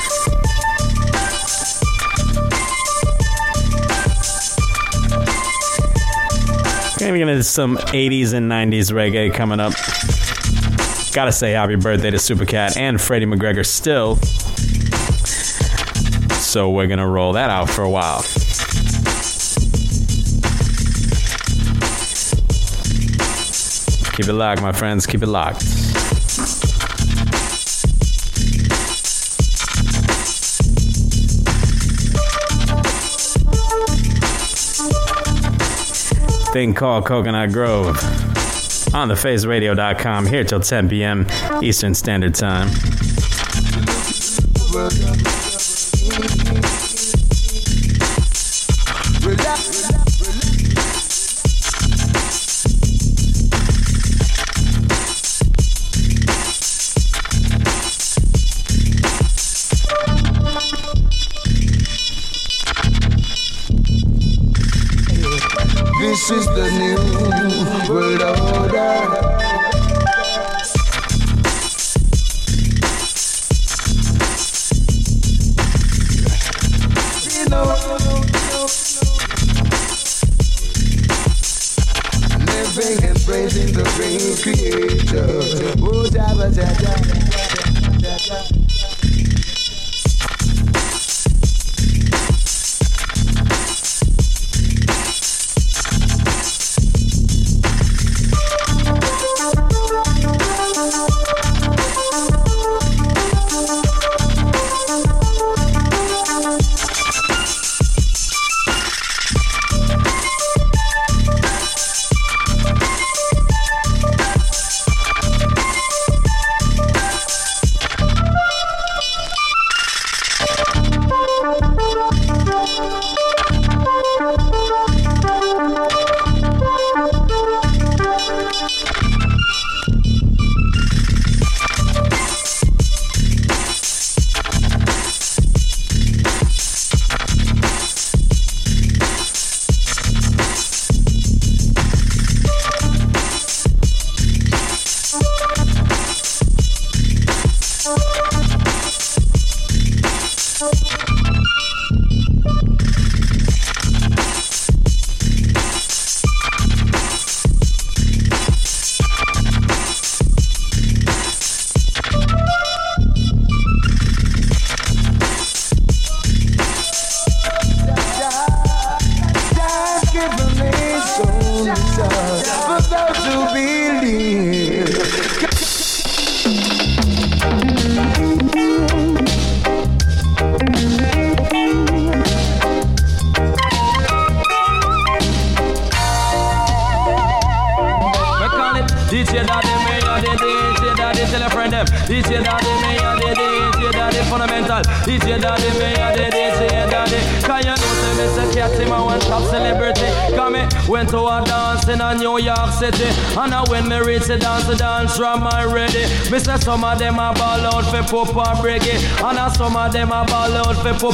[7.00, 9.72] Maybe gonna some 80s and 90s reggae coming up.
[11.14, 14.16] Gotta say happy birthday to Supercat and Freddie McGregor still.
[16.34, 18.20] So we're gonna roll that out for a while.
[24.12, 25.06] Keep it locked, my friends.
[25.06, 25.81] Keep it locked.
[36.52, 37.88] Thing called Coconut Grove
[38.94, 41.26] on thefaceradio.com here till 10 p.m.
[41.62, 42.68] Eastern Standard Time.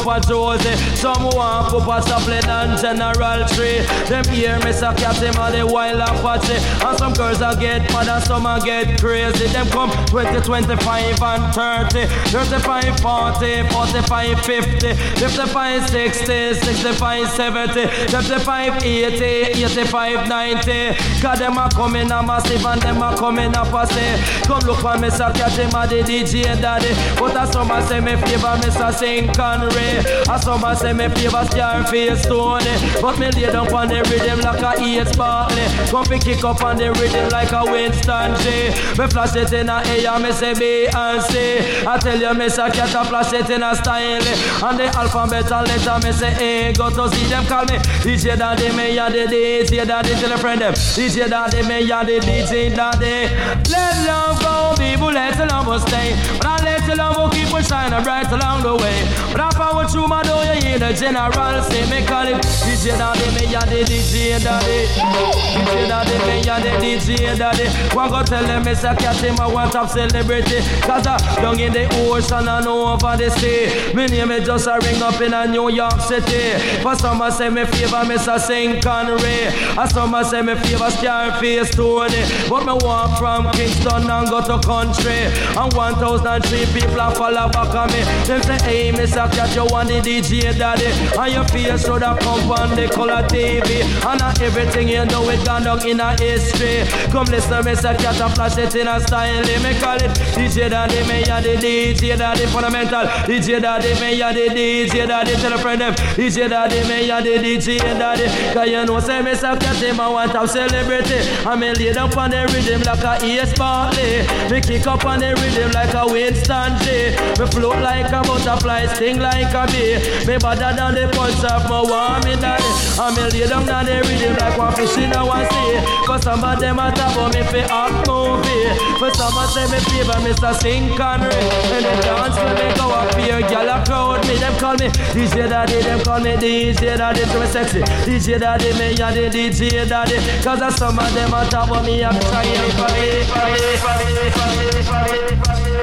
[0.04, 0.76] Papa Josie.
[0.96, 3.80] Some want Papa Chaplin and General Tree.
[4.06, 6.54] Them hear say cat him a the wild Apache,
[6.86, 9.46] and some girls a get mad and some a get crazy.
[9.46, 18.82] Them come 20, 25 and 30, 35, 40, 45, 50, 55, 60, 65, 70, 75,
[18.82, 20.94] 80, 85, 90.
[21.20, 24.16] Cause them a coming a massive and them a coming a posse.
[24.46, 26.94] Come look for me, so catch him a the DJ daddy.
[27.18, 28.90] But a summer say me favor Mr.
[28.98, 30.04] Sean Connery.
[30.28, 32.74] A summer say me favor Scarface Tony.
[33.00, 35.64] But me lay down on the rhythm like a Ace Barkley.
[35.90, 38.70] Come pick kick up on the rhythm like a Winston J.
[38.98, 41.58] Me flash it in a air, me say B and C.
[41.86, 44.22] I tell you, say catch a flash it in a style.
[44.68, 46.72] And the alphabet a letter, me say A.
[46.74, 50.10] Go to see them call me DJ Daddy, me ya the DJ Daddy.
[50.10, 53.32] Tell a friend them DJ Daddy, me ya the DJ Daddy.
[53.72, 56.14] Let love go, people, let love stay.
[56.36, 58.98] But I let love keep on shining bright along the way.
[59.32, 62.96] But I power through my door, you hear the general say me call it DJ
[62.96, 64.86] Daddy, me ya the DJ Daddy.
[64.86, 67.66] DJ Daddy, me ya the DJ Daddy.
[67.94, 70.60] One go tell them a cat him a one top celebrity.
[70.82, 73.94] Cause I down in the ocean and over the sea.
[73.94, 76.54] Me name is just a ring up in a New York City.
[76.82, 78.38] For some I say me favor Mr.
[78.38, 79.50] Sean Connery.
[79.76, 82.22] And some I say me favor Scarface Tony.
[82.48, 85.26] But me walk from Kingston and go to country.
[85.58, 88.02] And 1003 people a follow back on me.
[88.26, 89.30] Them say, hey, Mr.
[89.32, 90.86] Cat, you want the DJ daddy.
[91.18, 93.82] And your face should have come on the color TV.
[94.06, 96.84] And uh, everything you know it gone down in a history.
[97.10, 97.96] Come listen, Mr.
[97.98, 99.42] Cat, I flash it in a style.
[99.42, 103.06] Me call it DJ daddy, me ya the DJ daddy fundamental.
[103.26, 105.32] DJ daddy, me ya the DJ daddy.
[105.36, 108.26] Tell a friend them, DJ daddy, me ya the DJ daddy.
[108.54, 109.58] Cause you know, say Mr.
[109.58, 111.18] Cat, him a want to celebrity.
[111.46, 114.26] And me laid up on the rhythm like a Ace Bartley.
[114.50, 117.16] Me kick up on the rhythm like a Winston J.
[117.38, 119.94] Me float like a butterfly, sting like a bee.
[120.26, 122.66] Me better than the pulse of my warm in daddy.
[122.98, 125.78] And me lay down on the rhythm like one fish in a one sea.
[126.02, 128.66] For some of them a talk about me fi act movie.
[128.98, 130.50] For some of them me favor Mr.
[130.58, 131.30] Sean Connery.
[131.78, 134.34] And the dance when me go up here, gyal a crowd me.
[134.34, 137.22] Them call me DJ Daddy, them call me DJ Daddy.
[137.22, 137.86] So me sexy.
[138.02, 140.18] DJ Daddy, me ya the DJ Daddy.
[140.42, 144.42] Cause some of them a talk about me, I'm trying for for for for
[144.82, 145.77] for for me.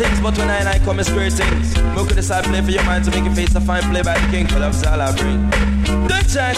[0.00, 1.76] things, but when I and I come, it's great things.
[1.94, 4.18] More could decide play for your mind to make your face a fine play by
[4.18, 5.40] the king, for love's all I bring.
[6.08, 6.56] Good check.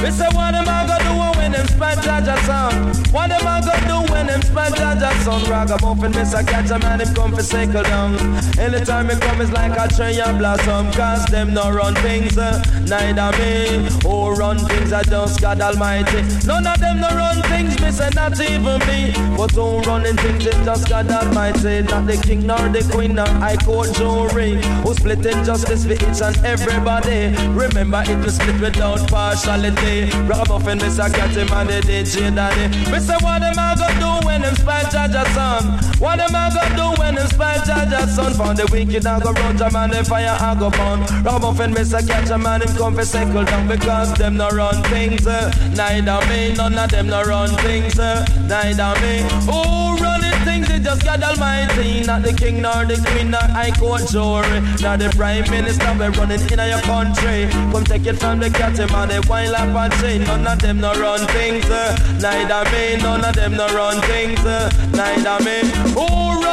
[0.00, 2.96] We say what am I gonna do when them spread Jaja sound?
[3.12, 5.48] What am I gonna do when them spread Jaja sound?
[5.48, 8.16] Ragamuffin, miss a catch a man, him come for cycle down.
[8.58, 10.90] Anytime he come, it's like a tree and blossom.
[10.92, 13.88] Cause them no run things, uh, neither me.
[14.04, 16.22] Who run things, I just God Almighty.
[16.46, 19.12] None of them no run things, say not even me.
[19.36, 21.82] But who running things, it just God Almighty.
[21.82, 24.60] Not the king nor the queen nor high court jury.
[24.82, 27.34] Who splitting justice for each and everybody.
[27.52, 30.10] Remember it was split without partiality.
[30.28, 32.66] Ragamuffin, Miss a cat him and the DJ daddy.
[33.06, 35.62] Say what am I gonna do when them spy Jaja son?
[36.00, 38.34] What am I gonna do when them spy Jaja son?
[38.34, 41.00] Found the wicked I go run jam and the fire I go burn.
[41.22, 44.82] Ragamuffin, Miss a catch a man him come for cycle down because them no run
[44.84, 45.26] things.
[45.26, 47.98] Uh, neither me, none of them no run things.
[47.98, 49.22] Uh, neither me.
[49.46, 50.70] Who running things?
[50.70, 54.98] It just God Almighty, not the king nor the queen nor high court jury, not
[54.98, 55.92] the prime minister.
[55.98, 57.48] We running in your country.
[57.72, 60.24] Come take it from the cat him and the wine lap and chain.
[60.24, 61.68] None of them no run things.
[61.70, 64.40] Uh, neither me, none of them no run things.
[64.40, 65.58] Uh, neither me.
[65.92, 66.45] Who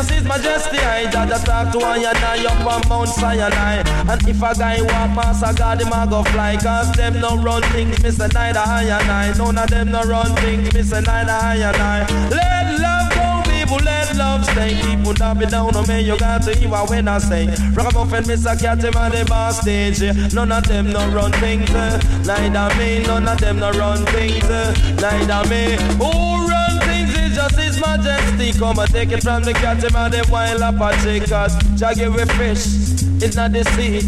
[0.00, 0.78] just His Majesty.
[0.78, 3.82] I just talk to one and I up on Mount Sinai.
[4.10, 6.56] And if a guy walk past a God, him a go fly.
[6.56, 8.02] Cause them no run things.
[8.02, 8.32] miss Mr.
[8.32, 9.32] Neither I and I.
[9.36, 10.72] None of them no run things.
[10.72, 11.04] miss Mr.
[11.06, 12.28] Neither I and I.
[12.30, 14.80] Let love go people let love stay.
[14.82, 17.46] People not be down on me, you got to hear when I say.
[17.74, 18.58] Ragamuffin, Mr.
[18.60, 20.00] Cat, him on the bar stage.
[20.32, 21.70] None of them no run things.
[21.70, 24.44] uh, Neither me, none of them no run things.
[24.44, 25.74] uh, Neither me.
[25.74, 26.49] Is
[27.34, 28.58] just His Majesty.
[28.58, 31.20] Come and take it from the cat, him on the wild Apache.
[31.20, 32.66] Cause Jah give we fish.
[33.22, 34.00] It's not the sea.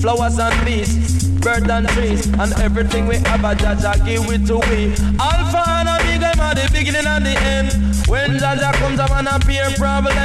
[0.00, 1.24] Flowers and beasts.
[1.40, 2.26] Birds and trees.
[2.26, 4.92] And everything we have, a Jah Jah give it to we.
[5.18, 7.88] Alpha and Omega, him the beginning and the end.
[8.08, 10.16] When Jaja comes up and appear problem.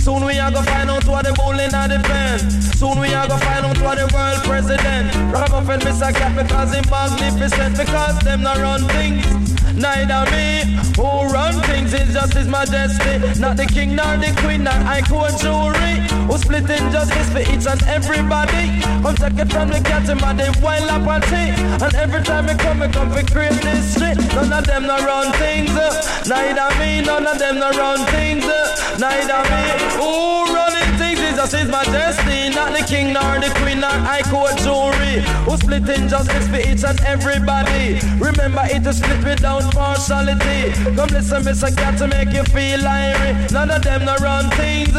[0.00, 2.38] Soon we are gonna find out what the bowling and the pen.
[2.80, 5.14] Soon we are gonna find out what the world president.
[5.30, 6.14] Ragamuffin Mr.
[6.14, 7.76] Cat because he magnificent.
[7.76, 9.47] Because them not run things.
[9.78, 13.40] Neither me who run things is just his majesty.
[13.40, 15.94] Not the king nor the queen nor I court jury.
[16.26, 18.82] Who split injustice for each and everybody.
[19.02, 21.54] Come take it from the cat and the wild apathy.
[21.84, 24.18] And every time we come, we come for create this street.
[24.34, 25.70] None of them not run things.
[25.70, 25.90] uh,
[26.26, 28.44] Neither me, none of them not run things.
[28.44, 29.62] uh, Neither me.
[29.96, 30.10] Who
[30.54, 31.07] running things
[31.38, 32.54] is just his majesty.
[32.54, 35.22] Not the king nor the queen nor I court jury.
[35.46, 38.00] Who split injustice for each and everybody.
[38.18, 40.72] Remember it is split without partiality.
[40.96, 41.74] Come listen, Mr.
[41.76, 43.52] Cat to make you feel irie.
[43.52, 44.94] None of them no run things.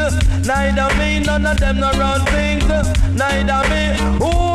[0.48, 2.66] Neither me, none of them no run things.
[3.16, 3.84] Neither me.
[4.20, 4.49] Who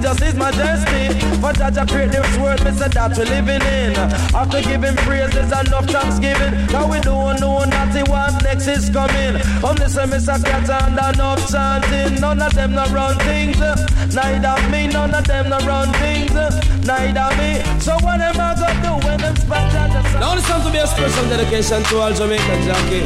[0.00, 1.08] just his majesty.
[1.40, 2.88] For Jaja create this world, Mr.
[2.92, 3.96] that we living in.
[4.34, 6.54] After giving praises enough thanksgiving.
[6.68, 9.40] Cause we don't know nothing what next is coming.
[9.60, 10.38] Come listen, Mr.
[10.44, 12.20] Cat and enough chanting.
[12.20, 13.58] None of them not run things.
[14.14, 16.32] Neither me, none of them not run things.
[16.86, 17.60] Neither me.
[17.80, 20.20] So what am I gonna do when them spot Jaja?
[20.20, 23.04] Now this song to be a special dedication to all Jamaican Jackie.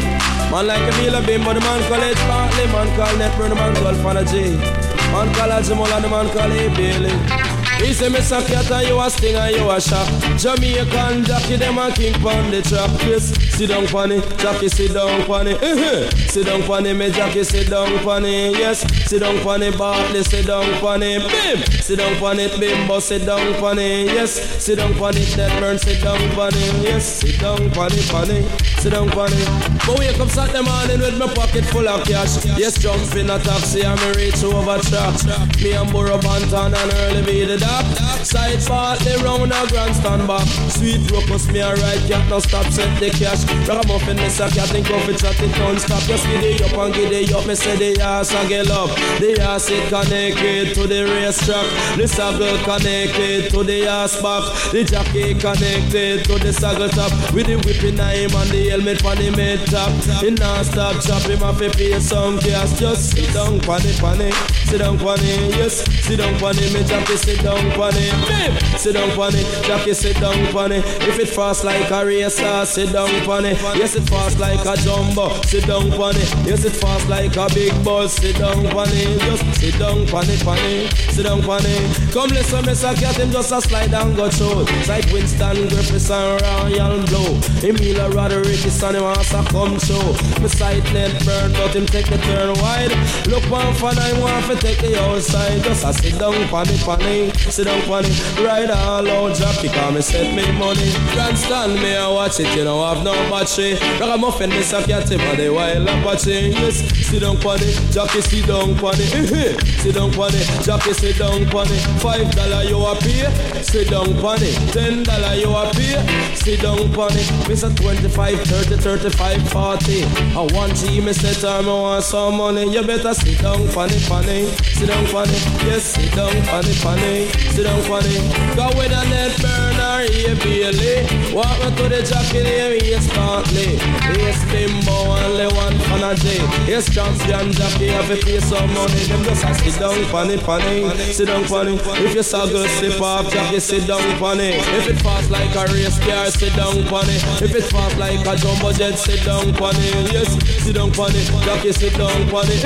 [0.51, 2.17] Man like Emila Bimbo, the man called H.
[2.29, 5.35] Bartley, man called Netburn, the man called Fana G.
[5.35, 6.69] Man called Ajamola, the man called A.
[6.75, 7.53] Bailey.
[7.85, 8.47] He say, Mr.
[8.47, 10.07] Cat, and you a sting and you a shot.
[10.39, 12.91] Jamaican Jackie, them a king pon the track.
[13.05, 15.63] Yes, sit down it, Jackie sit down it.
[15.63, 16.11] Uh-huh.
[16.29, 17.89] Sit down it, me Jackie sit down
[18.25, 18.57] it.
[18.57, 20.63] Yes, sit down it, Bartley sit down
[21.03, 21.23] it.
[21.23, 24.07] Bim, sit down it, Bimbo sit down it.
[24.07, 24.33] Yes,
[24.63, 26.83] sit down it, Deadburn sit down it.
[26.83, 28.45] Yes, sit down pon it,
[28.79, 29.82] sit down it.
[29.87, 32.45] But wake up Saturday morning with my pocket full of cash.
[32.57, 35.19] Yes, jump in a taxi and me reach over track.
[35.59, 37.85] Me and Burro Banton and early be the dock.
[38.23, 40.47] Side partly round a grandstand back.
[40.71, 43.43] Sweet rockus me a ride cat no stop set the cash.
[43.67, 46.03] Ragamuffin me say cat think of it chat it don't stop.
[46.03, 47.45] Just giddy up and giddy up.
[47.47, 48.91] Me say the ass and get up.
[49.19, 51.67] The ass it connected to the racetrack.
[51.99, 54.45] The saddle connected to the ass back.
[54.71, 57.11] The jockey connected to the saddle top.
[57.35, 59.91] With the whipping him and the helmet on the mid top.
[60.21, 62.79] He non stop chop him off a pay some gas.
[62.79, 64.35] Just sit down pon it.
[64.69, 65.85] Sit down it, yes.
[66.05, 68.13] Sit down it, me jockey sit down it.
[68.29, 68.53] Bim!
[68.79, 70.85] Sit down it, jockey sit down it.
[71.09, 73.09] If it fast like a racer, sit down
[73.45, 73.59] it.
[73.77, 75.29] Yes, it fast like a jumbo.
[75.43, 76.31] Sit down it.
[76.47, 78.15] Yes, it fast like a big bus.
[78.15, 79.21] Sit down it.
[79.21, 80.93] Just sit down pon it.
[81.13, 82.13] Sit down it.
[82.13, 82.95] Come listen, Mr.
[82.95, 84.65] Cat, him just a slide and go through.
[84.87, 87.41] Like Winston Griffiths and Royal Blow.
[87.63, 90.13] Emilio Rodriguez son him to come through.
[90.43, 92.93] My sight net burn, but him take the turn wide.
[93.29, 95.63] Look one for nine, want to take the outside.
[95.63, 97.35] Just a sit down pon it.
[97.55, 98.41] Sit down it.
[98.43, 100.91] Ride all out, drop because me set me money.
[101.15, 103.75] Grandstand me and watch it, you know I've no battery.
[104.01, 104.85] Ragamuffin, Mr.
[104.85, 106.51] Cat, him and the wild Apache.
[106.51, 106.77] Yes,
[107.07, 109.57] sit down it, jockey sit down eh.
[109.83, 111.83] Sit down it, jockey sit down it.
[112.03, 114.73] Five dollar you a pay, sit down it.
[114.73, 117.31] Ten dollar you a pay, sit down pon it.
[117.47, 117.71] Mr.
[117.77, 120.05] 25, 30, 35, 40.
[120.33, 122.73] I want G, me say time I want some money.
[122.73, 124.47] You better sit down funny, funny.
[124.73, 125.37] Sit down funny.
[125.69, 127.29] yes, sit down funny, funny.
[127.53, 128.17] Sit down funny.
[128.57, 131.05] Go with a net burner, here Bailey.
[131.37, 133.77] Walk me to the jockey there, yes, Bartley.
[134.17, 136.41] Yes, Bimbo, only one fan a J.
[136.65, 139.05] Yes, champion jockey, have to pay some money.
[139.05, 140.89] Them just a sit down funny, funny.
[141.13, 141.77] Sit down funny.
[142.01, 144.57] If you saw girl slip off, jockey, sit down funny.
[144.81, 147.21] If it fast like a race car, sit down funny.
[147.45, 150.13] If it fast like a jumbo jet, sit down pon it.
[150.13, 150.31] Yes,
[150.63, 151.27] sit down pon it.
[151.43, 152.63] Jockey, sit down pon it.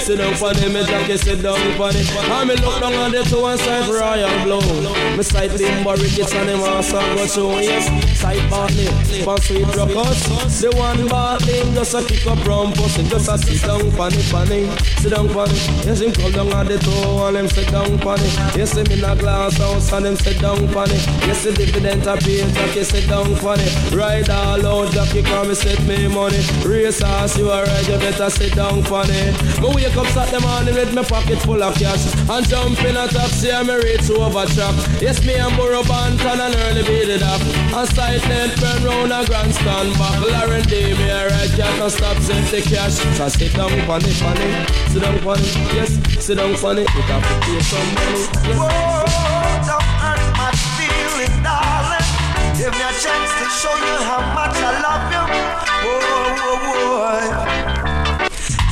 [0.00, 2.08] sit down pon it, me jockey, sit down pon it.
[2.08, 4.60] And me look down on the two and side royal blow.
[5.16, 7.60] Me sight limbo rickets and him also go through.
[7.60, 7.86] Yes,
[8.18, 8.86] side Bartley,
[9.24, 10.20] for sweet rockers.
[10.60, 14.26] The one Bartley, just a kick up round pussy, just a sit down pon it,
[14.30, 14.66] pon it.
[15.02, 15.60] Sit down pon it.
[15.84, 16.90] Yes, him come down on the two
[17.26, 18.34] and him sit down pon it.
[18.56, 21.04] Yes, him in a glass house and him sit down pon it.
[21.26, 23.72] Yes, the dividend a pay, jockey sit down pon it.
[23.92, 26.40] Ride all out, jockey come and set me money.
[26.64, 29.60] Race ass, you a ride, you better sit down it.
[29.60, 33.06] Me wake up Saturday morning with my pocket full of cash and jump in a
[33.08, 34.74] taxi and me reach over track.
[35.00, 37.40] Yes, me and Burro Banton and early beat it up.
[37.74, 40.20] And side net burn round a grandstand back.
[40.22, 42.94] Lauren D, me a ride, can't no stop, send the cash.
[43.16, 44.48] So sit down funny, funny.
[44.88, 45.90] Sit down funny, yes,
[46.24, 46.82] sit down funny.
[46.82, 46.88] it.
[46.88, 48.22] Have pay some money.
[48.44, 48.58] Yes.
[48.58, 51.85] Whoa, don't hurt my feeling, darling.
[52.56, 55.24] Give me a chance to show you how much I love you.
[55.84, 56.00] Whoa,
[56.40, 57.20] whoa, whoa.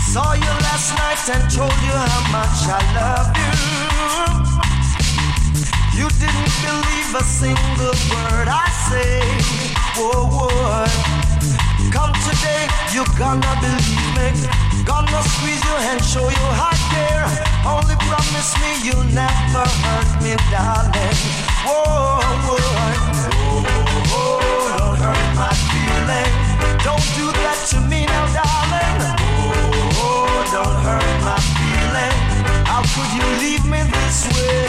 [0.00, 3.52] Saw you last night and told you how much I love you.
[6.00, 9.20] You didn't believe a single word I say.
[10.00, 11.23] Whoa, whoa.
[11.94, 14.26] Come today, you're gonna believe me.
[14.82, 17.22] Gonna squeeze your hand, show you hot care.
[17.62, 21.18] Only promise me you'll never hurt me, darling.
[21.62, 22.18] Whoa,
[22.50, 22.58] whoa.
[24.10, 24.42] Whoa,
[24.74, 26.34] don't hurt my feeling.
[26.82, 28.98] Don't do that to me now, darling.
[29.94, 32.16] Oh, don't hurt my feeling.
[32.66, 34.66] How could you leave me this way?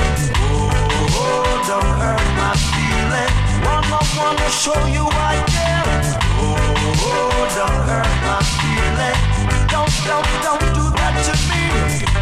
[1.10, 3.34] Oh, don't hurt my feeling.
[3.66, 5.55] Wanna, wanna show you I
[7.56, 9.20] don't hurt my feeling.
[9.72, 11.64] Don't, don't, don't do that to me.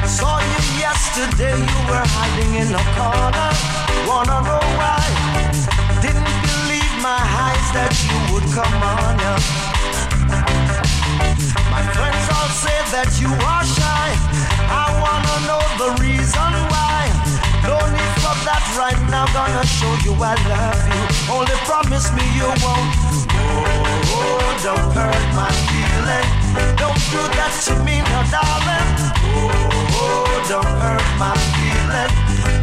[0.05, 3.49] Saw you yesterday, you were hiding in a corner.
[4.05, 5.01] Wanna know why?
[6.05, 9.13] Didn't believe my eyes that you would come on.
[9.25, 9.41] Yeah.
[11.73, 14.09] My friends all say that you are shy.
[14.69, 17.22] I wanna know the reason why.
[18.77, 19.25] Right now.
[19.33, 21.03] Gonna show you I love you.
[21.33, 22.91] Only promise me you won't.
[24.13, 26.27] Oh, don't hurt my feeling.
[26.77, 28.87] Don't do that to me now, darling.
[29.97, 32.11] Oh, don't hurt my feeling.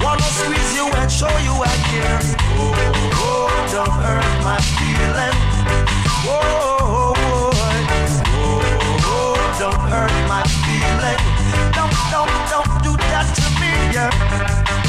[0.02, 2.20] Wanna squeeze you and show you I care.
[3.18, 5.36] Oh, don't hurt my feeling.
[6.26, 7.12] Oh,
[9.04, 11.20] oh, don't hurt my feeling.
[11.76, 14.79] Don't, don't, don't do that to me, yeah.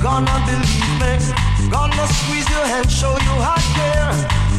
[0.00, 1.70] Gonna believe me.
[1.70, 4.12] Gonna squeeze your hand, show you I care.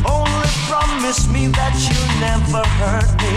[0.05, 0.38] Only
[0.69, 3.33] promise me that you'll never hurt me.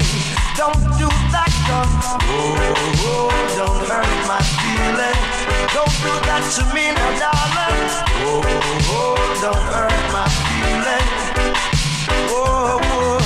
[0.53, 1.89] Don't do that, girl.
[2.29, 2.53] Oh,
[3.09, 5.17] oh, don't hurt my feeling.
[5.73, 7.89] Don't do that to me now, darling.
[8.21, 11.09] Oh, oh, oh, don't hurt my feeling.
[12.29, 13.25] Oh, boy.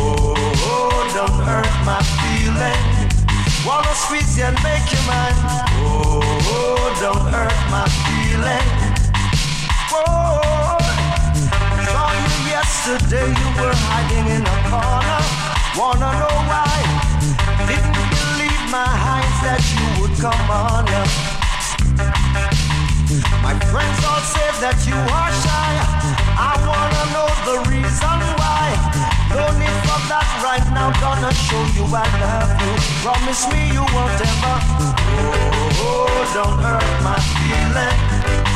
[0.00, 0.32] Oh,
[0.72, 2.88] oh, don't hurt my feeling.
[3.68, 5.36] Wanna squeeze you and make you mine.
[5.84, 8.68] Oh, oh, don't hurt my feeling.
[9.92, 10.08] Whoa.
[10.08, 10.49] Oh,
[12.80, 15.20] Yesterday, you were hiding in a corner.
[15.76, 16.80] Wanna know why?
[17.68, 20.88] Didn't believe my eyes that you would come on.
[20.88, 21.04] Yeah.
[23.44, 25.72] My friends all say that you are shy.
[26.40, 28.72] I wanna know the reason why.
[29.36, 30.88] No need for that right now.
[31.04, 32.72] Gonna show you I love you.
[33.04, 34.56] Promise me you won't ever.
[35.84, 38.49] Oh don't hurt my feeling.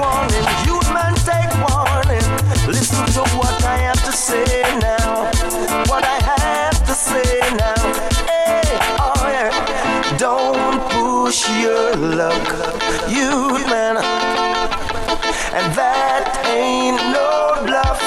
[0.00, 2.26] Man, take warning.
[2.66, 5.30] Listen to what I have to say now.
[5.90, 7.82] What I have to say now.
[8.26, 8.62] Hey,
[9.00, 10.16] oh yeah.
[10.18, 12.46] Don't push your luck,
[13.08, 13.96] you man.
[15.58, 18.00] And that ain't no bluff.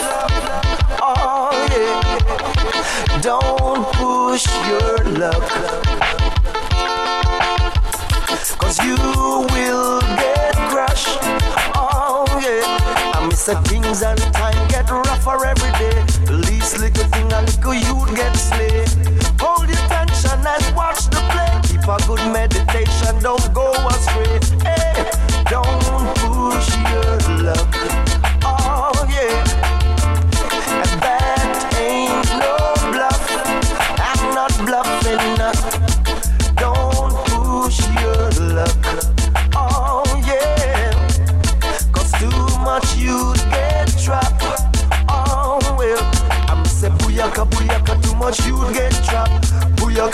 [1.02, 3.20] Oh yeah.
[3.22, 5.49] Don't push your luck.
[8.60, 8.98] Cause you
[9.53, 10.39] will get
[13.50, 15.98] the things and time get rougher every day.
[16.26, 18.86] The least little thing a little youth get slay.
[19.40, 21.54] Hold your tension and watch the play.
[21.64, 23.69] Keep a good meditation, don't go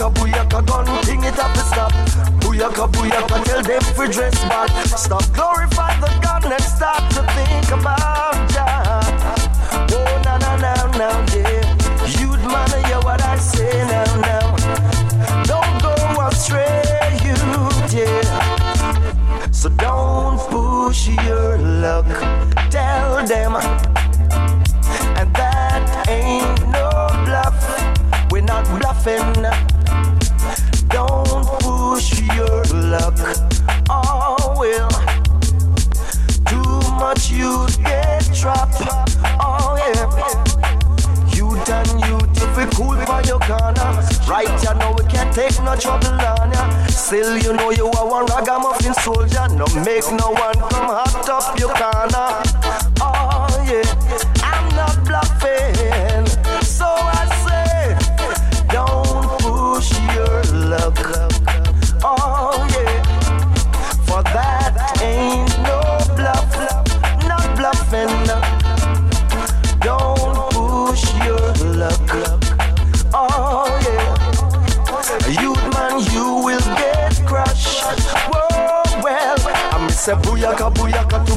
[0.06, 1.92] Booyaka booyaka gun thing it up to stop.
[2.42, 4.70] Booyaka booyaka tell them for dress back.
[4.86, 8.25] Stop glorify the gun and start to think about
[44.28, 46.88] Right you know we can't take no trouble on ya.
[46.88, 49.48] Still you know you are one ragamuffin soldier.
[49.50, 52.55] No make no one come hot up your corner.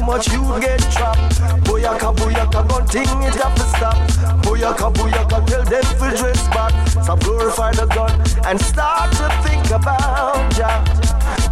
[0.09, 1.35] Much you get trapped.
[1.65, 3.95] Booyaka, booyaka, gun thing it have to stop.
[4.43, 6.73] Booyaka, booyaka, tell them to dress back.
[7.05, 8.11] So glorify the gun
[8.47, 10.69] and start to think about ya.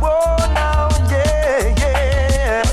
[0.01, 2.63] Whoa, now, yeah, yeah.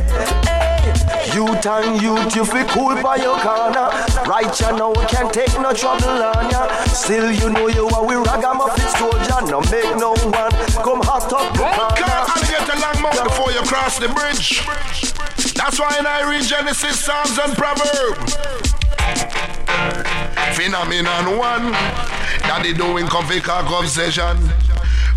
[0.49, 3.89] Hey, youth and youth, you feel cool by your corner.
[4.27, 6.63] Right, you know, we can't take no trouble on ya.
[6.87, 9.41] Still, you know you are we ragamuffin soldier.
[9.53, 10.33] No make no one
[10.87, 11.94] come hot up the corner.
[13.13, 14.65] Before you cross the bridge.
[15.55, 18.37] That's why I read Genesis, Psalms, and Proverbs.
[20.57, 23.07] Phenomenon one, that Daddy doing
[23.41, 24.64] cock obsession.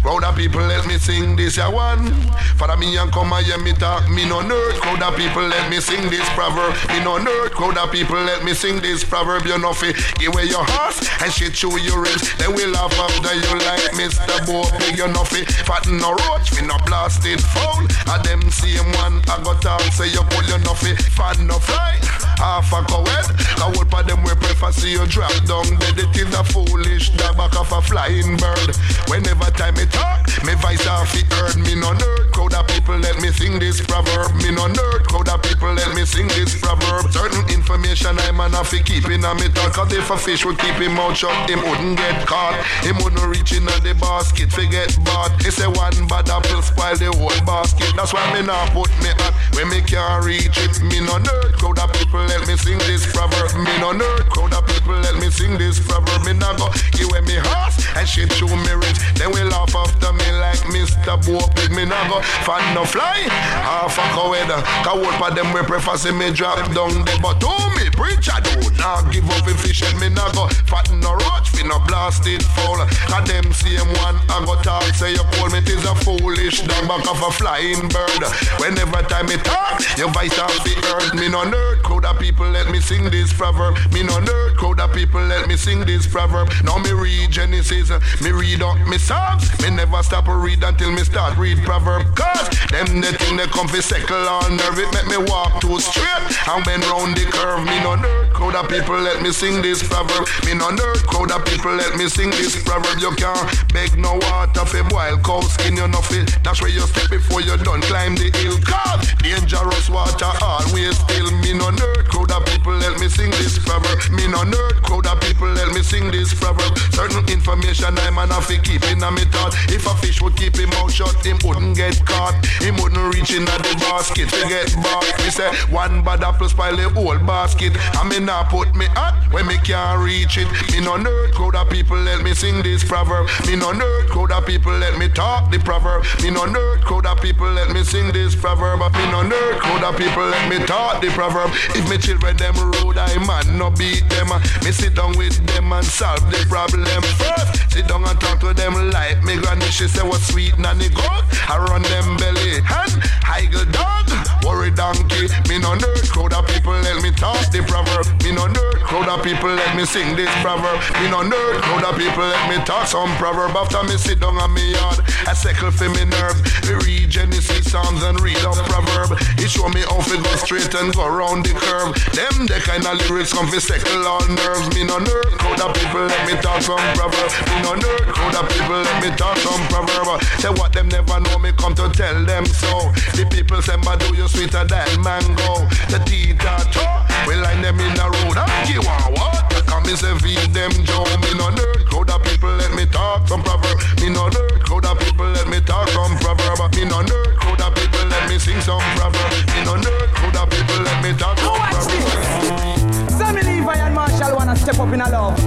[0.08, 2.08] Crowd of people let me sing this ya one.
[2.56, 4.80] Father me and come and hear me talk, me no nerd.
[4.80, 7.52] Crowd of people let me sing this proverb, me no nerd.
[7.52, 9.46] Crowd of people let me sing this proverb.
[9.46, 12.24] You know fi give away your horse and shit through your ribs.
[12.38, 14.48] Then we laugh after you like Mr.
[14.48, 14.98] Bo Big.
[14.98, 17.84] You know fi fatten no roach, fi no blasted foul.
[18.08, 21.60] A them same one I got talk say you pull you know fi fan no
[21.60, 22.00] fly.
[22.40, 23.28] Half a cowhead,
[23.60, 26.00] the whole of them we prefer see you drop down dead.
[26.00, 28.72] It is a foolish dog back of a flying bird.
[29.10, 31.58] Whenever time me talk, me voice off it heard.
[31.58, 34.30] Me no nerd, crowd of people let me sing this proverb.
[34.38, 37.10] Me no nerd, crowd of people let me sing this proverb.
[37.12, 39.74] Certain information I man have to keep in a me talk.
[39.74, 42.56] Cause if a fish would keep him out shut, him wouldn't get caught.
[42.86, 45.34] Him wouldn't reach in the basket, forget bought.
[45.42, 47.92] He say one bad apple spoil the whole basket.
[47.96, 50.82] That's why me not put me at when me can't reach it.
[50.84, 53.54] Me no nerd, crowd of people let me sing this proverb.
[53.58, 56.24] Me no nerd, crowd of people let me sing this proverb.
[56.26, 59.00] Me not go give me horse and shit through me rich.
[59.16, 61.16] Then we laugh after me like Mr.
[61.26, 61.72] Bo Pig.
[61.72, 63.28] Me not go fan no fly,
[63.62, 64.50] half a cowhead.
[64.84, 67.20] Cause for them we prefer see me drop down there.
[67.22, 71.14] But to me, preacher do not give up a fish me not go fatten no
[71.14, 72.82] roach, fi no blasted foul.
[73.10, 76.88] Cause them same one I go talk say you call me tis a foolish dog
[76.88, 78.24] back of a flying bird.
[78.58, 81.14] Whenever time me talk, your voice off the earth.
[81.16, 83.76] Me no nerd, crowd of people let me sing this proverb.
[83.94, 86.50] Me no nerd, crowd of people let me sing this proverb.
[86.64, 87.90] Now me read Genesis,
[88.22, 89.50] me read up me Psalms.
[89.62, 92.16] Me never stop to read until me start read proverb.
[92.16, 94.80] Cause them the thing they come fi settle on nerve.
[94.80, 97.66] It make me walk too straight and bend round the curve.
[97.66, 100.28] Me no nerd, crowd of people let me sing this proverb.
[100.46, 103.00] Me no nerd, crowd of people let me sing this proverb.
[103.00, 105.76] You can't beg no water fi boil cow skin.
[105.76, 108.58] You no fi that's where you step before you done climb the hill.
[108.64, 111.32] Cause dangerous water always still.
[111.44, 114.00] Me no nerd, crowd of people let me sing this proverb.
[114.12, 116.78] Me no nerd, crowd of people let me sing this proverb.
[116.94, 119.57] Certain information I man have to keep in a me thought.
[119.70, 122.36] If a fish would keep him out shut, him wouldn't get caught.
[122.62, 125.06] Him wouldn't reach in the basket to get bought.
[125.20, 127.74] Me say one bad apple spoil the whole basket.
[127.96, 130.48] I me not put me at when me can't reach it.
[130.72, 133.28] Me no nerd, crowd of people let me sing this proverb.
[133.46, 136.04] Me no nerd, crowd of people let me talk the proverb.
[136.22, 138.80] Me no nerd, crowd of people let me sing this proverb.
[138.80, 141.52] Me no nerd, crowd of people let me talk the proverb.
[141.76, 144.30] If me children them rude, I man no beat them.
[144.64, 146.86] Me sit down with them and solve the problem
[147.20, 147.72] first.
[147.72, 149.66] Sit down and talk to them like me granny.
[149.72, 151.24] She say what sweet nanny goat.
[151.48, 154.27] I run them belly and higgle dog.
[154.48, 155.28] Worry donkey.
[155.52, 158.08] Me no nerd, crowd of people let me talk the proverb.
[158.24, 160.80] Me no nerd, crowd of people let me sing this proverb.
[161.04, 163.52] Me no nerd, crowd of people let me talk some proverb.
[163.52, 166.40] After me sit down on me yard, I settle for me nerve.
[166.64, 169.20] Me read Genesis, Psalms and read up proverb.
[169.36, 171.92] It show me how to go straight and go round the curve.
[172.16, 174.72] Them the kind of lyrics come fi settle all nerves.
[174.72, 177.32] Me no nerd, crowd of people let me talk some proverb.
[177.52, 180.24] Me no nerd, crowd of people let me talk some proverb.
[180.40, 182.96] Say what them never know me come to tell them so.
[183.12, 187.10] The people say, "Ma do you sweeter than mango?" The teeth are tough.
[187.26, 188.38] We line them in the road.
[188.38, 189.66] I give one what?
[189.66, 191.04] Come me say feed them Joe.
[191.24, 193.78] Me no nerd, crowd of people let me talk some proverb.
[194.00, 196.72] Me no nerd, crowd of people let me talk some proverb.
[196.76, 199.32] Me no nerd, crowd of people let me sing some proverb.
[199.54, 203.10] Me no nerd, crowd of people let me talk some proverb.
[203.18, 205.38] Sammy Levi and Marshall wanna step up in a love.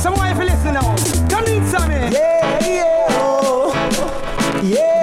[0.00, 0.96] Someone if you listen now.
[1.30, 1.94] Come in, Sammy.
[2.10, 3.72] Yeah, yeah, oh.
[4.62, 4.99] Yeah, yeah,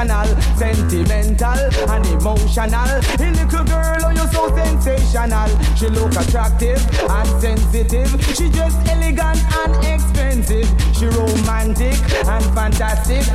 [0.00, 1.60] Sentimental
[1.90, 2.88] and emotional.
[3.20, 5.46] Hey, little girl, oh, you're so sensational.
[5.76, 8.08] She look attractive and sensitive.
[8.34, 10.64] She just elegant and expensive.
[10.96, 13.28] She romantic and fantastic.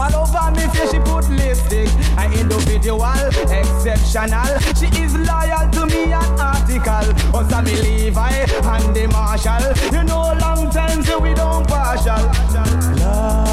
[0.00, 1.90] All over me face she put lipstick.
[2.16, 3.12] An individual,
[3.52, 4.48] exceptional.
[4.80, 7.36] She is loyal to me an article.
[7.36, 9.76] Us a Levi and the Marshall.
[9.92, 12.32] You know long time say we don't partial.
[12.96, 13.47] Love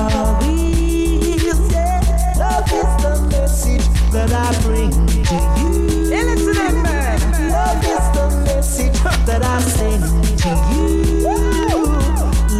[4.16, 5.70] that I bring to you.
[6.10, 7.20] Listen man.
[7.52, 8.98] Love is the message
[9.28, 10.04] that I send
[10.40, 11.28] to you.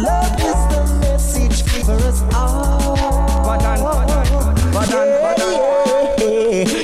[0.04, 2.96] Love is the message for us all.
[3.46, 3.78] Badan,
[4.74, 5.06] badan.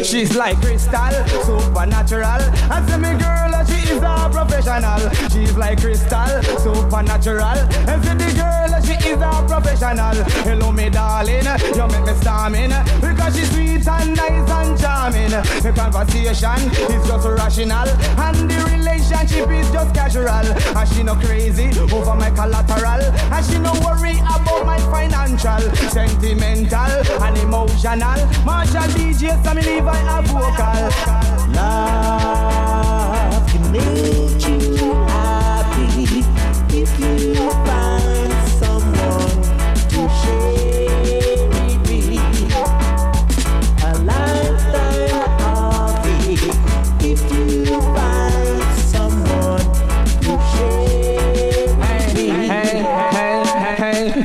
[0.04, 1.12] She's like crystal,
[1.44, 2.24] supernatural.
[2.24, 3.41] I say me girl, she is a
[4.44, 5.00] professional.
[5.30, 7.58] She's like crystal, supernatural.
[7.88, 10.16] And say the girl, she is a professional.
[10.42, 15.30] Hello, me darling, you make me storming because she's sweet and nice and charming.
[15.30, 20.28] The conversation is just rational and the relationship is just casual.
[20.28, 23.02] And she no crazy over my collateral,
[23.32, 25.60] and she no worry about my financial,
[25.90, 26.92] sentimental
[27.22, 28.18] and emotional.
[28.44, 30.90] Marshall DJ, Sammy Levi, a vocal.
[31.54, 32.72] Love
[33.74, 34.21] you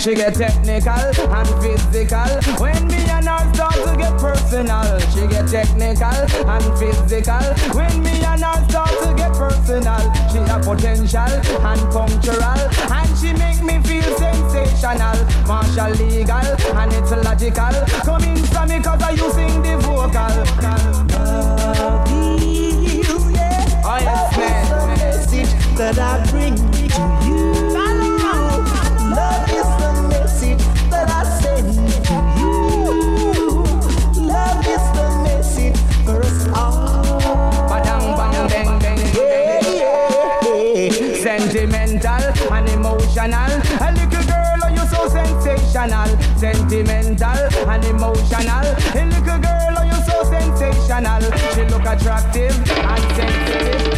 [0.08, 2.64] she get technical and physical.
[2.64, 2.97] When me
[4.18, 6.18] personal, she get technical
[6.50, 7.46] and physical.
[7.76, 11.32] When me and her start to get personal, she a potential
[11.70, 12.60] and punctual,
[12.92, 15.18] and she make me feel sensational.
[15.48, 17.76] Martial legal and it's logical.
[18.04, 20.36] Come in from me cause I you sing the vocal.
[20.64, 27.37] Love is, yeah, Oh, yes, is the message that I bring to you.
[45.88, 46.38] Sensational.
[46.38, 48.66] Sentimental and emotional.
[48.96, 51.22] A little girl, oh, you so sensational.
[51.54, 53.97] She look attractive and sensitive.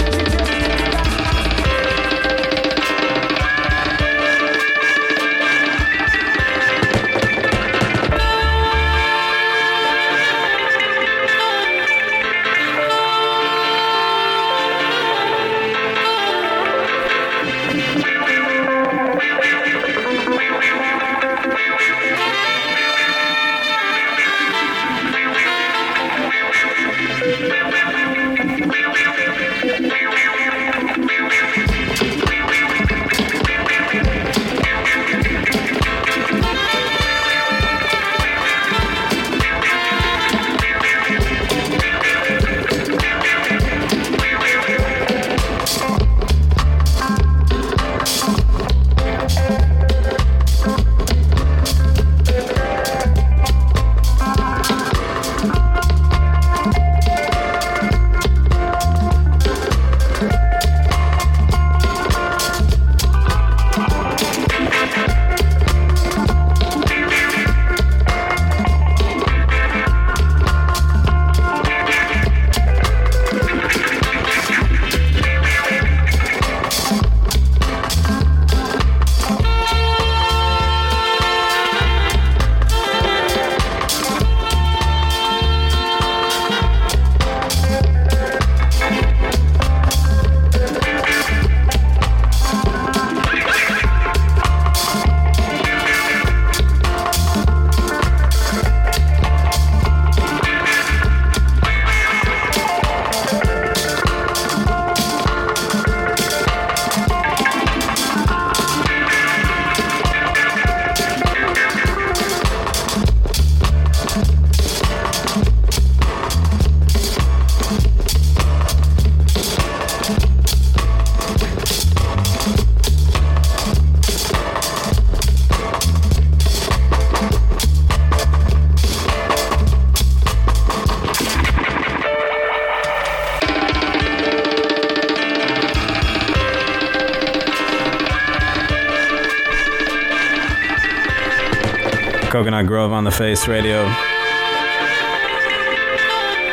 [142.59, 143.89] Coconut Grove on the Face Radio.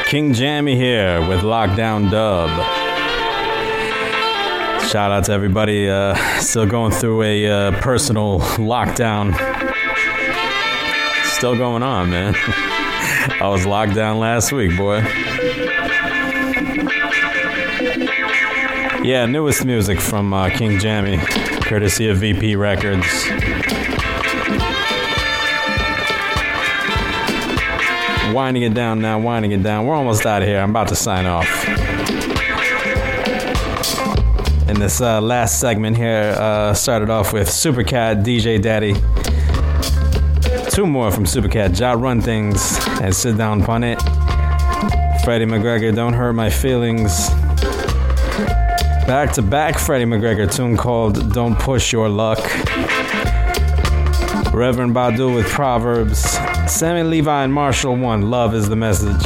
[0.04, 2.48] King Jammy here with Lockdown Dub.
[4.88, 9.34] Shout out to everybody uh, still going through a uh, personal lockdown.
[11.24, 12.34] Still going on, man.
[13.40, 14.98] I was locked down last week, boy.
[19.02, 21.18] Yeah, newest music from uh, King Jammy,
[21.62, 23.06] courtesy of VP Records.
[28.36, 29.86] Winding it down now, winding it down.
[29.86, 30.60] We're almost out of here.
[30.60, 31.48] I'm about to sign off.
[34.68, 38.92] In this uh, last segment here, uh, started off with Supercat, DJ Daddy.
[40.68, 44.02] Two more from Supercat, Ja Run Things, and Sit Down Pon It.
[45.24, 47.30] Freddie McGregor, Don't Hurt My Feelings.
[49.06, 52.44] Back to back Freddie McGregor tune called Don't Push Your Luck.
[54.52, 56.35] Reverend Badu with Proverbs.
[56.68, 59.24] Sammy Levi and Marshall One, Love is the Message.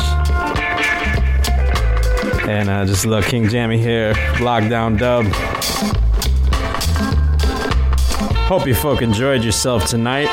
[2.46, 5.24] And uh, just look, King Jammy here, lockdown dub.
[8.46, 10.28] Hope you folk enjoyed yourself tonight.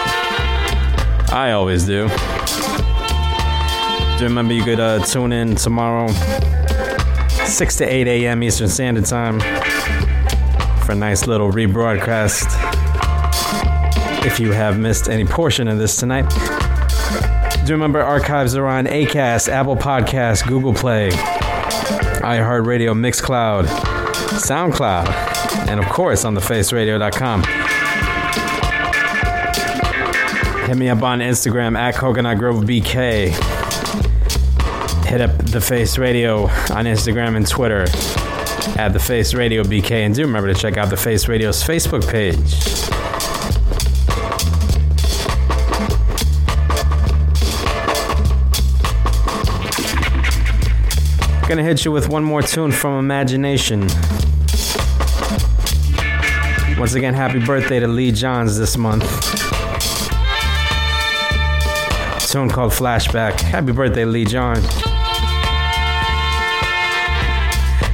[1.31, 2.07] I always do.
[4.17, 6.07] Do remember you could uh, tune in tomorrow,
[7.45, 8.43] 6 to 8 a.m.
[8.43, 9.39] Eastern Standard Time,
[10.81, 12.47] for a nice little rebroadcast.
[14.25, 16.25] If you have missed any portion of this tonight,
[17.67, 23.65] do remember archives are on Acast, Apple Podcasts, Google Play, iHeartRadio, Mixcloud,
[24.39, 27.43] SoundCloud, and of course on thefaceradio.com.
[30.65, 33.31] Hit me up on Instagram at Coconut Grove BK.
[35.05, 37.81] Hit up The Face Radio on Instagram and Twitter
[38.79, 39.91] at The Face Radio BK.
[40.05, 42.86] And do remember to check out The Face Radio's Facebook page.
[51.47, 53.87] Gonna hit you with one more tune from Imagination.
[56.77, 59.05] Once again, happy birthday to Leee Johns this month.
[62.29, 63.39] Tune called Flashback.
[63.39, 64.57] Happy birthday, Leee John.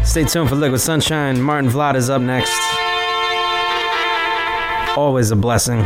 [0.04, 1.40] Stay tuned for Liquid Sunshine.
[1.40, 2.60] Martin Vlad is up next.
[4.98, 5.86] Always a blessing.